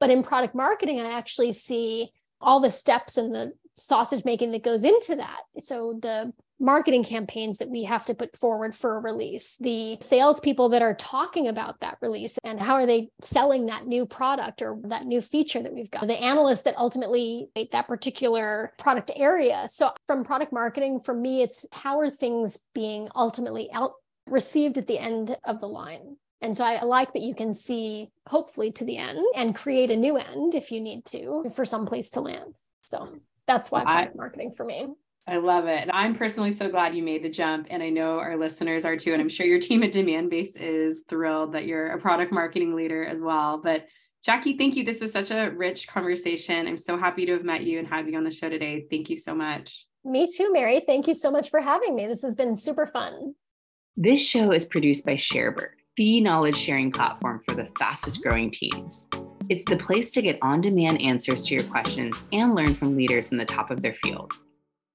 But 0.00 0.10
in 0.10 0.22
product 0.22 0.54
marketing, 0.54 1.00
I 1.00 1.12
actually 1.12 1.52
see 1.52 2.10
all 2.40 2.60
the 2.60 2.70
steps 2.70 3.16
and 3.16 3.34
the 3.34 3.52
sausage 3.74 4.24
making 4.24 4.52
that 4.52 4.62
goes 4.62 4.84
into 4.84 5.16
that. 5.16 5.40
So 5.58 5.98
the 6.00 6.32
marketing 6.58 7.04
campaigns 7.04 7.58
that 7.58 7.68
we 7.68 7.84
have 7.84 8.06
to 8.06 8.14
put 8.14 8.36
forward 8.36 8.74
for 8.74 8.96
a 8.96 9.00
release, 9.00 9.56
the 9.60 9.98
salespeople 10.00 10.70
that 10.70 10.80
are 10.80 10.94
talking 10.94 11.48
about 11.48 11.80
that 11.80 11.98
release 12.00 12.38
and 12.44 12.58
how 12.58 12.74
are 12.74 12.86
they 12.86 13.10
selling 13.20 13.66
that 13.66 13.86
new 13.86 14.06
product 14.06 14.62
or 14.62 14.78
that 14.84 15.04
new 15.04 15.20
feature 15.20 15.62
that 15.62 15.74
we've 15.74 15.90
got, 15.90 16.06
the 16.06 16.14
analysts 16.14 16.62
that 16.62 16.78
ultimately 16.78 17.48
make 17.54 17.72
that 17.72 17.86
particular 17.86 18.72
product 18.78 19.10
area. 19.16 19.66
So 19.68 19.92
from 20.06 20.24
product 20.24 20.52
marketing, 20.52 21.00
for 21.00 21.14
me, 21.14 21.42
it's 21.42 21.66
how 21.72 22.00
are 22.00 22.10
things 22.10 22.60
being 22.74 23.08
ultimately 23.14 23.70
out 23.72 23.92
received 24.26 24.78
at 24.78 24.86
the 24.86 24.98
end 24.98 25.36
of 25.44 25.60
the 25.60 25.68
line. 25.68 26.16
And 26.42 26.56
so 26.56 26.64
I 26.64 26.82
like 26.84 27.12
that 27.14 27.22
you 27.22 27.34
can 27.34 27.54
see, 27.54 28.10
hopefully, 28.28 28.70
to 28.72 28.84
the 28.84 28.98
end 28.98 29.24
and 29.34 29.54
create 29.54 29.90
a 29.90 29.96
new 29.96 30.16
end 30.16 30.54
if 30.54 30.70
you 30.70 30.80
need 30.80 31.04
to 31.06 31.50
for 31.54 31.64
some 31.64 31.86
place 31.86 32.10
to 32.10 32.20
land. 32.20 32.54
So 32.82 33.08
that's 33.46 33.70
why 33.70 33.82
I, 33.82 34.08
marketing 34.14 34.52
for 34.56 34.64
me. 34.64 34.88
I 35.26 35.38
love 35.38 35.66
it. 35.66 35.88
I'm 35.92 36.14
personally 36.14 36.52
so 36.52 36.68
glad 36.68 36.94
you 36.94 37.02
made 37.02 37.24
the 37.24 37.28
jump. 37.28 37.66
And 37.70 37.82
I 37.82 37.88
know 37.88 38.18
our 38.18 38.36
listeners 38.36 38.84
are 38.84 38.96
too. 38.96 39.12
And 39.12 39.20
I'm 39.20 39.28
sure 39.28 39.46
your 39.46 39.58
team 39.58 39.82
at 39.82 39.92
Demandbase 39.92 40.56
is 40.56 41.04
thrilled 41.08 41.52
that 41.54 41.66
you're 41.66 41.92
a 41.92 41.98
product 41.98 42.32
marketing 42.32 42.76
leader 42.76 43.04
as 43.04 43.20
well. 43.20 43.58
But 43.58 43.86
Jackie, 44.22 44.56
thank 44.56 44.76
you. 44.76 44.84
This 44.84 45.00
was 45.00 45.12
such 45.12 45.30
a 45.30 45.50
rich 45.50 45.88
conversation. 45.88 46.66
I'm 46.66 46.78
so 46.78 46.96
happy 46.96 47.26
to 47.26 47.32
have 47.32 47.44
met 47.44 47.62
you 47.62 47.78
and 47.78 47.88
have 47.88 48.08
you 48.08 48.16
on 48.16 48.24
the 48.24 48.30
show 48.30 48.48
today. 48.48 48.86
Thank 48.90 49.08
you 49.08 49.16
so 49.16 49.34
much. 49.34 49.86
Me 50.04 50.28
too, 50.32 50.52
Mary. 50.52 50.80
Thank 50.84 51.08
you 51.08 51.14
so 51.14 51.30
much 51.30 51.50
for 51.50 51.60
having 51.60 51.96
me. 51.96 52.06
This 52.06 52.22
has 52.22 52.34
been 52.36 52.54
super 52.54 52.86
fun. 52.86 53.34
This 53.98 54.20
show 54.20 54.52
is 54.52 54.66
produced 54.66 55.06
by 55.06 55.14
Sharebird, 55.14 55.70
the 55.96 56.20
knowledge 56.20 56.58
sharing 56.58 56.92
platform 56.92 57.40
for 57.48 57.54
the 57.54 57.64
fastest 57.78 58.22
growing 58.22 58.50
teams. 58.50 59.08
It's 59.48 59.64
the 59.64 59.78
place 59.78 60.10
to 60.10 60.20
get 60.20 60.38
on 60.42 60.60
demand 60.60 61.00
answers 61.00 61.46
to 61.46 61.54
your 61.54 61.64
questions 61.64 62.22
and 62.30 62.54
learn 62.54 62.74
from 62.74 62.94
leaders 62.94 63.28
in 63.28 63.38
the 63.38 63.46
top 63.46 63.70
of 63.70 63.80
their 63.80 63.94
field. 63.94 64.34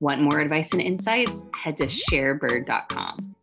Want 0.01 0.21
more 0.21 0.39
advice 0.39 0.71
and 0.73 0.81
insights? 0.81 1.45
Head 1.55 1.77
to 1.77 1.87
sharebird.com. 1.87 3.35